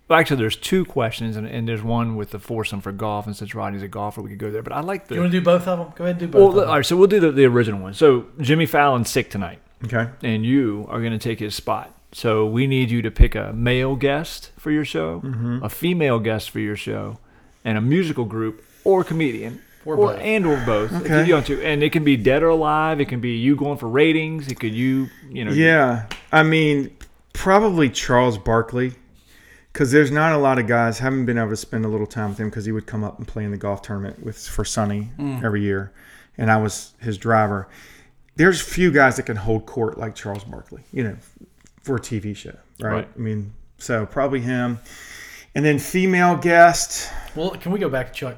[0.09, 3.35] well, actually, there's two questions, and, and there's one with the foursome for golf, and
[3.35, 4.61] since Rodney's a golfer, we could go there.
[4.61, 5.93] But I like the You want to do both of them?
[5.95, 6.39] Go ahead and do both.
[6.39, 6.49] well.
[6.49, 6.69] of them.
[6.75, 7.93] right, so we'll do the, the original one.
[7.93, 10.09] So Jimmy Fallon's sick tonight, Okay.
[10.21, 11.95] and you are going to take his spot.
[12.11, 15.63] So we need you to pick a male guest for your show, Mm-hmm.
[15.63, 17.17] a female guest for your show,
[17.63, 19.61] and a musical group or comedian.
[19.85, 20.19] Or Or, both.
[20.21, 21.25] and or both, if Okay.
[21.27, 23.01] you want to, and it can be dead or alive.
[23.01, 24.47] It can be you going for ratings.
[24.47, 26.95] It could you, you know, Yeah, I mean,
[27.33, 28.93] probably Charles Barkley,
[29.71, 30.99] because there's not a lot of guys.
[30.99, 33.17] Haven't been able to spend a little time with him because he would come up
[33.17, 35.43] and play in the golf tournament with for Sonny mm.
[35.43, 35.91] every year,
[36.37, 37.67] and I was his driver.
[38.35, 41.17] There's few guys that can hold court like Charles Barkley, you know,
[41.81, 42.91] for a TV show, right?
[42.91, 43.07] Right.
[43.15, 44.79] I mean, so probably him,
[45.55, 47.11] and then female guest.
[47.35, 48.37] Well, can we go back to Chuck?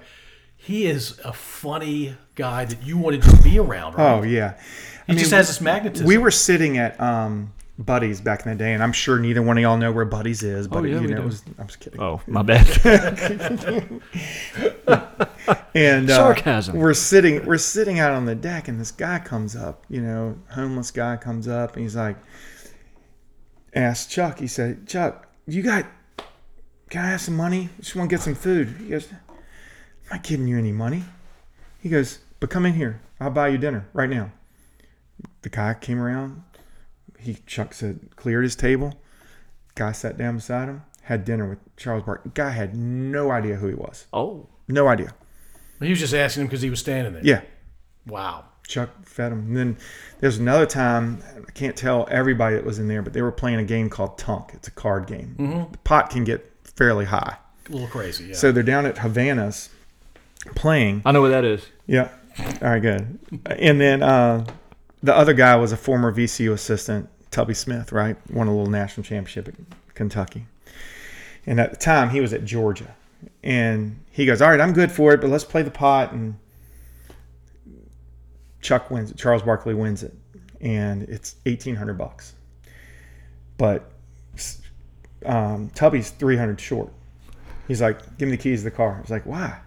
[0.66, 4.14] He is a funny guy that you wanted to be around, right?
[4.20, 4.60] Oh yeah,
[5.08, 6.08] he just has this magnetism.
[6.08, 9.58] we were sitting at um, Buddies back in the day, and I'm sure neither one
[9.58, 11.76] of y'all know where Buddies is, but Oh, yeah, you we know, was, I was
[11.76, 12.02] kidding.
[12.02, 12.66] Oh, my bad.
[15.76, 16.78] and uh, Sarcasm.
[16.78, 19.84] We're sitting, we're sitting out on the deck, and this guy comes up.
[19.90, 22.18] You know, homeless guy comes up, and he's like,
[23.74, 24.40] asked Chuck.
[24.40, 25.86] He said, "Chuck, you got?
[26.90, 27.70] Can I have some money?
[27.80, 29.10] Just want to get some food." He goes,
[30.10, 31.04] "I'm not giving you any money."
[31.80, 33.02] He goes, "But come in here.
[33.20, 34.32] I'll buy you dinner right now."
[35.42, 36.44] The guy came around.
[37.20, 39.00] He Chuck said, cleared his table.
[39.76, 42.32] Guy sat down beside him, had dinner with Charles Barkley.
[42.34, 44.06] Guy had no idea who he was.
[44.14, 45.14] oh, No idea.
[45.80, 47.24] he was just asking him because he was standing there.
[47.24, 47.42] Yeah.
[48.08, 48.46] Wow.
[48.68, 49.40] Chuck fed him.
[49.48, 49.78] And then
[50.20, 53.60] there's another time I can't tell everybody that was in there, but they were playing
[53.60, 54.52] a game called Tunk.
[54.54, 55.36] It's a card game.
[55.40, 55.72] Mm-hmm.
[55.72, 57.38] The pot can get fairly high,
[57.70, 58.26] A little crazy.
[58.26, 58.36] Yeah.
[58.36, 59.70] so they're down at Havana's
[60.54, 61.02] playing.
[61.06, 61.66] I know what that is.
[61.88, 62.10] Yeah.
[62.38, 63.18] All right, good.
[63.46, 64.46] And then uh,
[65.02, 68.18] the other guy was a former VCU assistant, Tubby Smith, right?
[68.32, 69.56] Won a little national championship at
[69.96, 70.48] Kentucky.
[71.46, 72.96] And at the time, he was at Georgia.
[73.44, 76.12] And he goes, All right, I'm good for it, but let's play the pot.
[76.12, 76.38] And
[78.62, 79.18] Chuck wins it.
[79.18, 80.14] Charles Barkley wins it.
[80.60, 82.34] And it's 1800 bucks.
[83.58, 83.92] But
[85.26, 86.92] um, Tubby's 300 short.
[87.68, 88.98] He's like, Give me the keys to the car.
[88.98, 89.60] I was like, Why?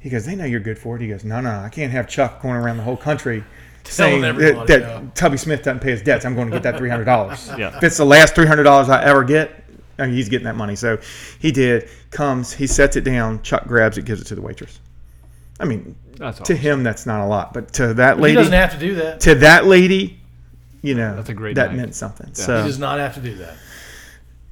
[0.00, 1.02] He goes, they know you're good for it.
[1.02, 3.42] He goes, no, no, I can't have Chuck going around the whole country
[3.84, 4.36] saying that,
[4.66, 5.02] that yeah.
[5.14, 6.24] Tubby Smith doesn't pay his debts.
[6.24, 7.50] I'm going to get that three hundred dollars.
[7.58, 7.76] Yeah.
[7.76, 9.64] If it's the last three hundred dollars I ever get,
[9.98, 10.76] I mean, he's getting that money.
[10.76, 10.98] So
[11.40, 11.88] he did.
[12.10, 13.42] Comes, he sets it down.
[13.42, 14.78] Chuck grabs it, gives it to the waitress.
[15.58, 16.56] I mean, That's to awesome.
[16.56, 19.20] him that's not a lot, but to that lady, he doesn't have to do that.
[19.22, 20.20] to that lady,
[20.82, 21.76] you know, That's a great that night.
[21.78, 22.28] meant something.
[22.28, 23.56] He So he does not have to do that.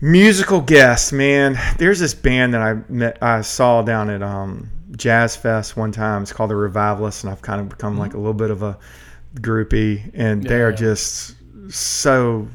[0.00, 1.58] musical guests, man.
[1.78, 6.22] There's this band that I met, I saw down at um, Jazz Fest one time.
[6.22, 8.78] It's called the Revivalists, and I've kind of become like a little bit of a
[9.36, 10.10] groupie.
[10.14, 10.76] And they are Yeah.
[10.76, 11.34] just
[11.70, 12.46] so,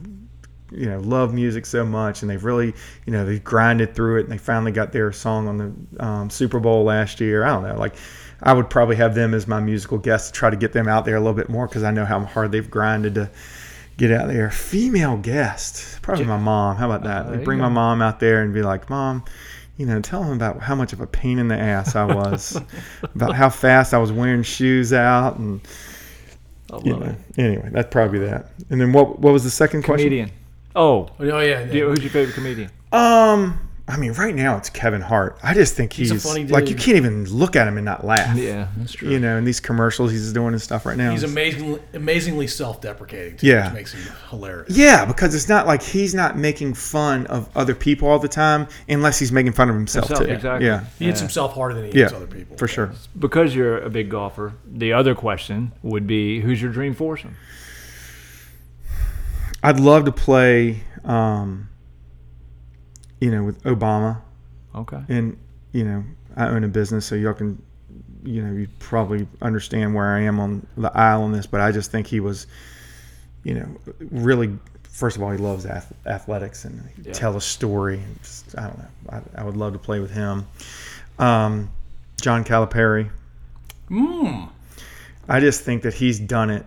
[0.71, 2.73] you know, love music so much, and they've really,
[3.05, 5.57] you know, they've grinded through it, and they finally got their song on
[5.97, 7.43] the um, Super Bowl last year.
[7.43, 7.95] I don't know, like.
[8.43, 11.05] I would probably have them as my musical guest to try to get them out
[11.05, 13.29] there a little bit more because I know how hard they've grinded to
[13.97, 14.49] get out there.
[14.49, 16.75] Female guest, probably my mom.
[16.77, 17.31] How about that?
[17.31, 19.23] They bring my mom out there and be like, "Mom,
[19.77, 22.59] you know, tell them about how much of a pain in the ass I was,
[23.15, 25.61] about how fast I was wearing shoes out, and
[26.83, 28.51] you know." Anyway, that's probably that.
[28.69, 29.19] And then what?
[29.19, 30.31] What was the second Comedian.
[30.75, 31.41] Oh, Oh yeah.
[31.41, 31.65] yeah.
[31.65, 32.69] do you- who's your favorite comedian?
[32.93, 33.59] Um,
[33.91, 35.37] I mean, right now it's Kevin Hart.
[35.43, 37.83] I just think he's, He's a funny like you can't even look at him and
[37.83, 38.37] not laugh.
[38.37, 39.09] Yeah, that's true.
[39.09, 41.11] You know, in these commercials he's doing and stuff right now.
[41.11, 43.37] He's amazingly, amazingly self-deprecating.
[43.37, 43.65] Too, Yeah.
[43.65, 44.77] which makes him hilarious.
[44.77, 48.67] Yeah, because it's not like he's not making fun of other people all the time,
[48.87, 50.33] unless he's making fun of himself, Himself, too.
[50.35, 50.65] exactly.
[50.67, 51.23] Yeah, He hits Yeah.
[51.25, 52.55] himself harder than he yeah, hits other people.
[52.55, 52.91] for sure.
[53.19, 57.35] Because you're a big golfer, the other question would be who's your dream foursome?
[59.63, 61.67] I'd love to play, um,
[63.21, 64.17] you know, with Obama,
[64.75, 65.01] Okay.
[65.07, 65.37] and
[65.71, 66.03] you know,
[66.35, 67.61] I own a business, so y'all can,
[68.23, 71.71] you know, you probably understand where I am on the aisle on this, but I
[71.71, 72.47] just think he was,
[73.43, 73.67] you know,
[74.11, 74.57] really.
[74.83, 77.13] First of all, he loves ath- athletics and he Yeah.
[77.13, 77.99] tell a story.
[77.99, 78.85] And just, I don't know.
[79.09, 80.45] I, I would love to play with him.
[81.17, 81.69] Um,
[82.21, 83.09] John Calipari.
[83.89, 84.49] Mm.
[85.29, 86.65] I just think that he's done it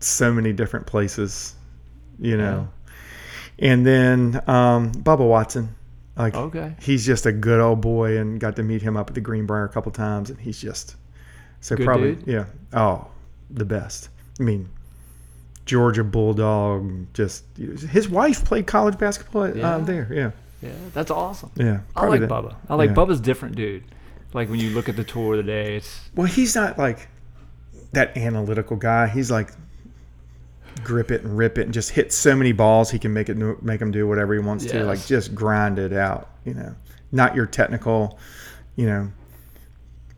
[0.00, 1.54] so many different places,
[2.20, 2.68] you know.
[3.60, 5.74] And then um, Bubba Watson,
[6.16, 6.74] like Okay.
[6.80, 9.64] he's just a good old boy, and got to meet him up at the Greenbrier
[9.64, 10.96] a couple times, and he's just
[11.60, 12.26] so Good probably dude?
[12.26, 13.08] yeah, oh,
[13.50, 14.08] the best.
[14.38, 14.70] I mean,
[15.66, 19.78] Georgia Bulldog, just his wife played college basketball uh, Yeah.
[19.78, 20.30] there, yeah,
[20.62, 21.50] Yeah, that's awesome.
[21.56, 21.80] yeah.
[21.94, 22.30] I like that.
[22.30, 22.54] Bubba.
[22.68, 22.96] I like Yeah.
[22.96, 23.84] Bubba's different dude.
[24.32, 27.08] Like when you look at the tour of the day, it's Well, he's not like
[27.92, 29.08] that analytical guy.
[29.08, 29.52] He's like
[30.84, 33.36] grip it and rip it and just hit so many balls he can make it
[33.62, 34.84] make him do whatever he wants to.
[34.84, 36.30] Like just grind it out.
[36.44, 36.74] You know,
[37.12, 38.18] not your technical.
[38.76, 39.12] You know,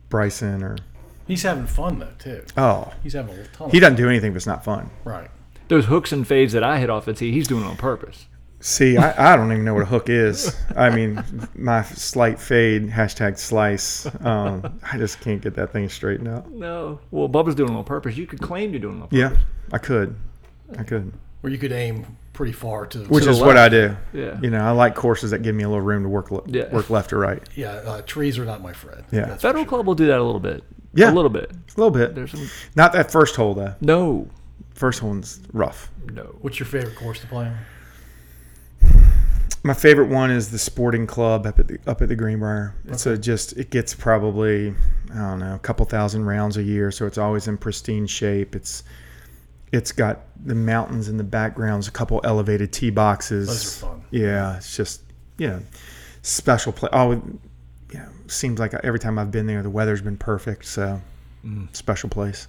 [0.09, 0.77] Bryson or
[1.27, 2.43] He's having fun though too.
[2.57, 3.69] oh, He's having a ton.
[3.69, 4.89] he of doesn't do anything if it's not fun.
[5.05, 5.29] Right.
[5.69, 7.31] those hooks and fades that I hit off the tee.
[7.31, 8.25] He's doing it on purpose.
[8.59, 10.55] See, I, I don't even know what a hook is.
[10.75, 11.21] I mean,
[11.55, 14.05] my slight fade hashtag slice.
[14.23, 16.49] Um, I just can't get that thing straightened out.
[16.49, 18.15] No, well, Bubba's doing it on purpose.
[18.15, 19.17] You could claim you're doing it on purpose.
[19.19, 19.37] Yeah,
[19.73, 20.15] I could,
[20.77, 21.13] I couldn't.
[21.41, 22.99] Where you could aim pretty far to.
[23.05, 23.95] which the is what I do.
[24.13, 24.39] Yeah.
[24.41, 26.71] You know, I like courses that give me a little room to work le- Yeah.
[26.73, 27.41] work left or right.
[27.55, 29.03] yeah, uh, trees are not my friend.
[29.11, 29.35] Yeah.
[29.37, 29.69] Federal sure.
[29.69, 30.63] Club will do that a little bit.
[30.95, 31.11] Yeah.
[31.11, 31.51] a little bit.
[31.51, 32.15] A little bit.
[32.15, 33.75] There's some Not that first hole though.
[33.81, 34.27] no,
[34.73, 35.91] First one's rough.
[36.11, 36.35] no.
[36.41, 37.57] What's your favorite course to play on?
[39.65, 42.75] My favorite one is the Sporting Club up at the up at the Greenbrier.
[42.87, 44.73] It's a just it gets probably
[45.13, 48.55] I don't know a couple thousand rounds a year, so it's always in pristine shape.
[48.55, 48.83] It's
[49.73, 53.47] it's got the mountains in the backgrounds, a couple elevated tee boxes.
[53.47, 54.05] Those are fun.
[54.11, 55.01] Yeah, it's just
[55.37, 55.61] you know
[56.21, 56.91] special place.
[56.93, 57.39] Oh, you
[57.93, 60.65] know, seems like every time I've been there, the weather's been perfect.
[60.65, 61.01] So
[61.43, 61.75] mm.
[61.75, 62.47] special place.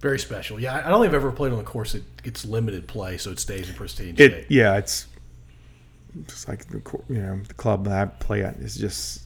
[0.00, 0.60] Very special.
[0.60, 3.30] Yeah, I don't think I've ever played on a course that gets limited play, so
[3.30, 4.46] it stays in pristine It shape.
[4.50, 5.06] yeah, it's
[6.26, 9.22] just like the you know the club that I play at is just.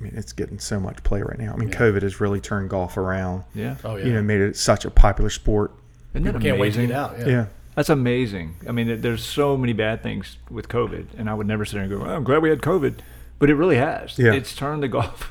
[0.00, 1.52] I mean, it's getting so much play right now.
[1.52, 1.78] I mean, Yeah.
[1.78, 3.42] COVID has really turned golf around.
[3.52, 4.06] Yeah, Oh yeah.
[4.06, 5.72] You know, made it such a popular sport.
[6.14, 6.88] Isn't that People can't wait to amazing?
[6.88, 7.18] get out.
[7.18, 7.26] Yeah.
[7.26, 8.56] Yeah, That's amazing.
[8.68, 11.82] I mean, there's so many bad things with COVID, and I would never sit there
[11.82, 12.94] and go, "Oh, "I'm glad we had COVID,"
[13.38, 14.18] but it really has.
[14.18, 14.32] Yeah.
[14.32, 15.30] It's turned the golf.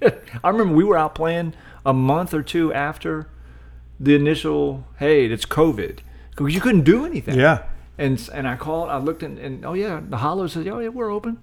[0.44, 1.54] I remember we were out playing
[1.86, 3.28] a month or two after
[3.98, 6.00] the initial, hey, it's COVID,
[6.30, 7.38] because you couldn't do anything.
[7.38, 7.62] Yeah.
[7.96, 8.90] And and I called.
[8.90, 11.38] I looked and, and oh yeah, the Hollow says, oh yeah, we're open.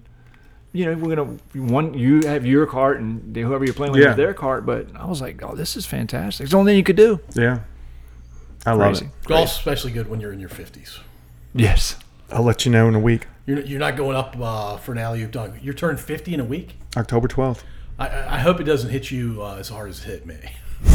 [0.72, 1.94] You know, we're gonna one.
[1.94, 4.08] You have your cart, and whoever you're playing with Yeah.
[4.08, 4.64] has their cart.
[4.66, 6.44] But I was like, oh, this is fantastic.
[6.44, 7.18] It's the only thing you could do.
[7.34, 7.60] Yeah.
[8.66, 9.06] I love Crazy.
[9.06, 9.26] it.
[9.28, 10.98] Golf's especially good when you're in your 50s.
[11.54, 11.96] Yes.
[12.30, 13.26] I'll let you know in a week.
[13.46, 15.56] You're, you're not going up uh, for an alley oop dunk.
[15.62, 16.76] You're turning 50 in a week.
[16.96, 17.62] October 12th.
[17.98, 20.36] I, I I hope it doesn't hit you uh, as hard as it hit me.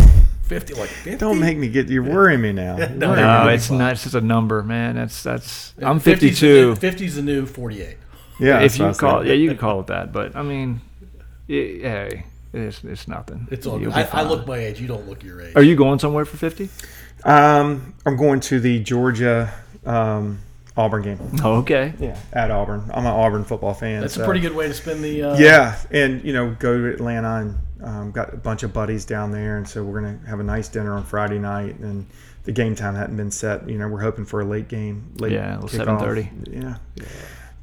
[0.44, 1.18] 50, like 50?
[1.18, 2.78] Don't make me get you're worrying me now.
[2.80, 3.54] You're No, worrying No, me.
[3.54, 3.92] it's not.
[3.94, 4.96] It's just a number, man.
[4.96, 5.74] That's that's.
[5.82, 6.46] I'm 52.
[6.46, 7.98] new- 50's the new 48.
[8.40, 9.28] yeah, if that's you what I call, said.
[9.28, 10.12] yeah, you could call it that.
[10.12, 10.82] But I mean,
[11.48, 13.48] it, hey, it's it's nothing.
[13.52, 13.98] It's all You'll good.
[13.98, 14.28] be I, I fine.
[14.28, 14.82] look my age.
[14.82, 15.56] You don't look your age.
[15.56, 16.68] Are you going somewhere for 50?
[17.24, 19.54] Um, I'm going to the Georgia
[19.86, 20.40] um,
[20.78, 21.20] Auburn game.
[21.44, 21.94] Okay.
[22.00, 22.90] Yeah, at Auburn.
[22.94, 24.02] I'm an Auburn football fan.
[24.02, 25.24] That's so- a pretty good way to spend the.
[25.24, 29.06] Uh, Yeah, and you know, go to Atlanta and um, got a bunch of buddies
[29.06, 31.80] down there, and so we're gonna have a nice dinner on Friday night.
[31.80, 32.06] And
[32.44, 33.70] the game time hadn't been set.
[33.70, 36.02] You know, we're hoping for a late game, late Yeah, kickoff.
[36.02, 36.30] 7:30.
[36.64, 37.06] Yeah,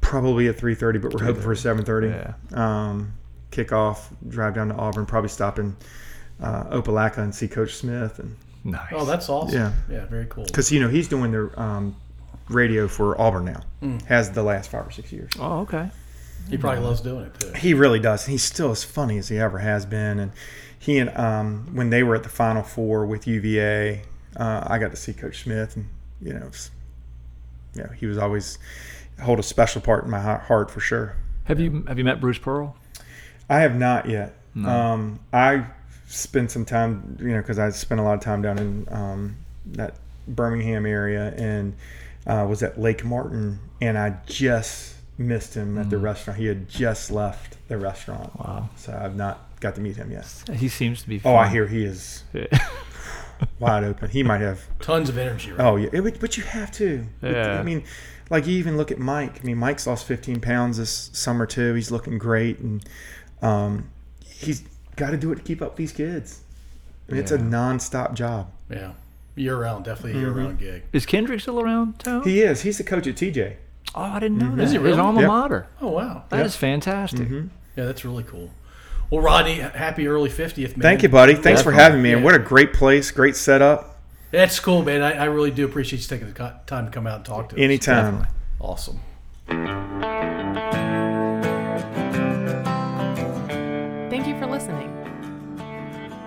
[0.01, 2.07] probably at three thirty, but we're hoping for a seven thirty.
[2.07, 2.33] Yeah.
[2.53, 3.13] Um,
[3.51, 5.75] kickoff, drive down to Auburn, probably stop in
[6.41, 8.35] uh, Opelika and see Coach Smith, and
[8.67, 8.91] Nice.
[8.91, 9.57] Oh, that's awesome.
[9.57, 9.71] Yeah.
[9.89, 10.43] Yeah, very cool.
[10.43, 11.95] because you know he's doing the um,
[12.49, 14.01] radio for Auburn now, Mm.
[14.05, 15.31] has the last five or six years.
[15.39, 15.89] Oh, okay.
[16.49, 17.51] He probably loves doing it too.
[17.53, 18.25] He really does.
[18.25, 20.19] He's still as funny as he ever has been.
[20.19, 20.31] And
[20.79, 24.01] he and um, when they were at the Final Four with UVA,
[24.37, 25.87] uh, I got to see Coach Smith, and
[26.21, 26.71] you know, it's,
[27.73, 28.59] you know, he was always
[29.21, 31.15] hold a special part in my heart for sure.
[31.45, 32.75] Have you have you met Bruce Pearl?
[33.49, 34.33] I have not yet.
[34.55, 35.65] Um, I
[36.07, 39.35] spent some time, you know, because I spent a lot of time down in um,
[39.67, 39.95] that
[40.27, 41.75] Birmingham area and
[42.25, 46.39] uh, was at Lake Martin, and I just missed him at the restaurant.
[46.39, 48.37] He had just left the restaurant.
[48.39, 48.69] Wow.
[48.75, 50.27] So I've not got to meet him yet.
[50.53, 51.21] He seems to be.
[51.23, 52.45] Oh, I hear he is Yeah.
[53.59, 54.09] wide open.
[54.09, 54.61] He might have.
[54.79, 55.51] Tons of energy.
[55.51, 55.59] Right?
[55.65, 57.05] Oh yeah, it but you have to.
[57.21, 57.59] Yeah.
[57.59, 57.83] I mean,
[58.29, 59.39] like you even look at Mike.
[59.41, 61.73] I mean, Mike's lost 15 pounds this summer too.
[61.73, 62.83] He's looking great, and
[63.41, 63.89] um,
[64.25, 64.63] he's
[64.97, 66.41] got to do it to keep up with these kids.
[67.07, 67.41] I mean, it's a Yeah.
[67.43, 68.49] nonstop job.
[68.69, 68.91] Yeah,
[69.35, 70.23] year round, definitely a mm-hmm.
[70.23, 70.83] year round gig.
[70.91, 72.23] Is Kendrick still around town?
[72.23, 72.63] He is.
[72.63, 73.53] He's the coach at TJ.
[73.95, 74.57] oh, I didn't know mm-hmm.
[74.57, 74.63] that.
[74.63, 74.99] Is he His really?
[74.99, 75.27] alma Yep.
[75.29, 75.67] mater.
[75.81, 77.27] Oh wow, That is fantastic.
[77.27, 77.47] Mm-hmm.
[77.77, 78.49] yeah, that's really cool.
[79.09, 80.81] Well, Rodney, happy early 50th, man.
[80.81, 81.35] Thank you, buddy.
[81.35, 82.11] Thanks for having me.
[82.11, 82.25] And Yeah.
[82.25, 84.01] what a great place, great setup.
[84.31, 85.01] That's cool, man.
[85.01, 87.47] I, I really do appreciate you taking the co- time to come out and talk
[87.49, 87.61] to us.
[87.61, 88.27] Anytime.
[88.27, 88.35] Definitely.
[88.59, 90.43] Awesome.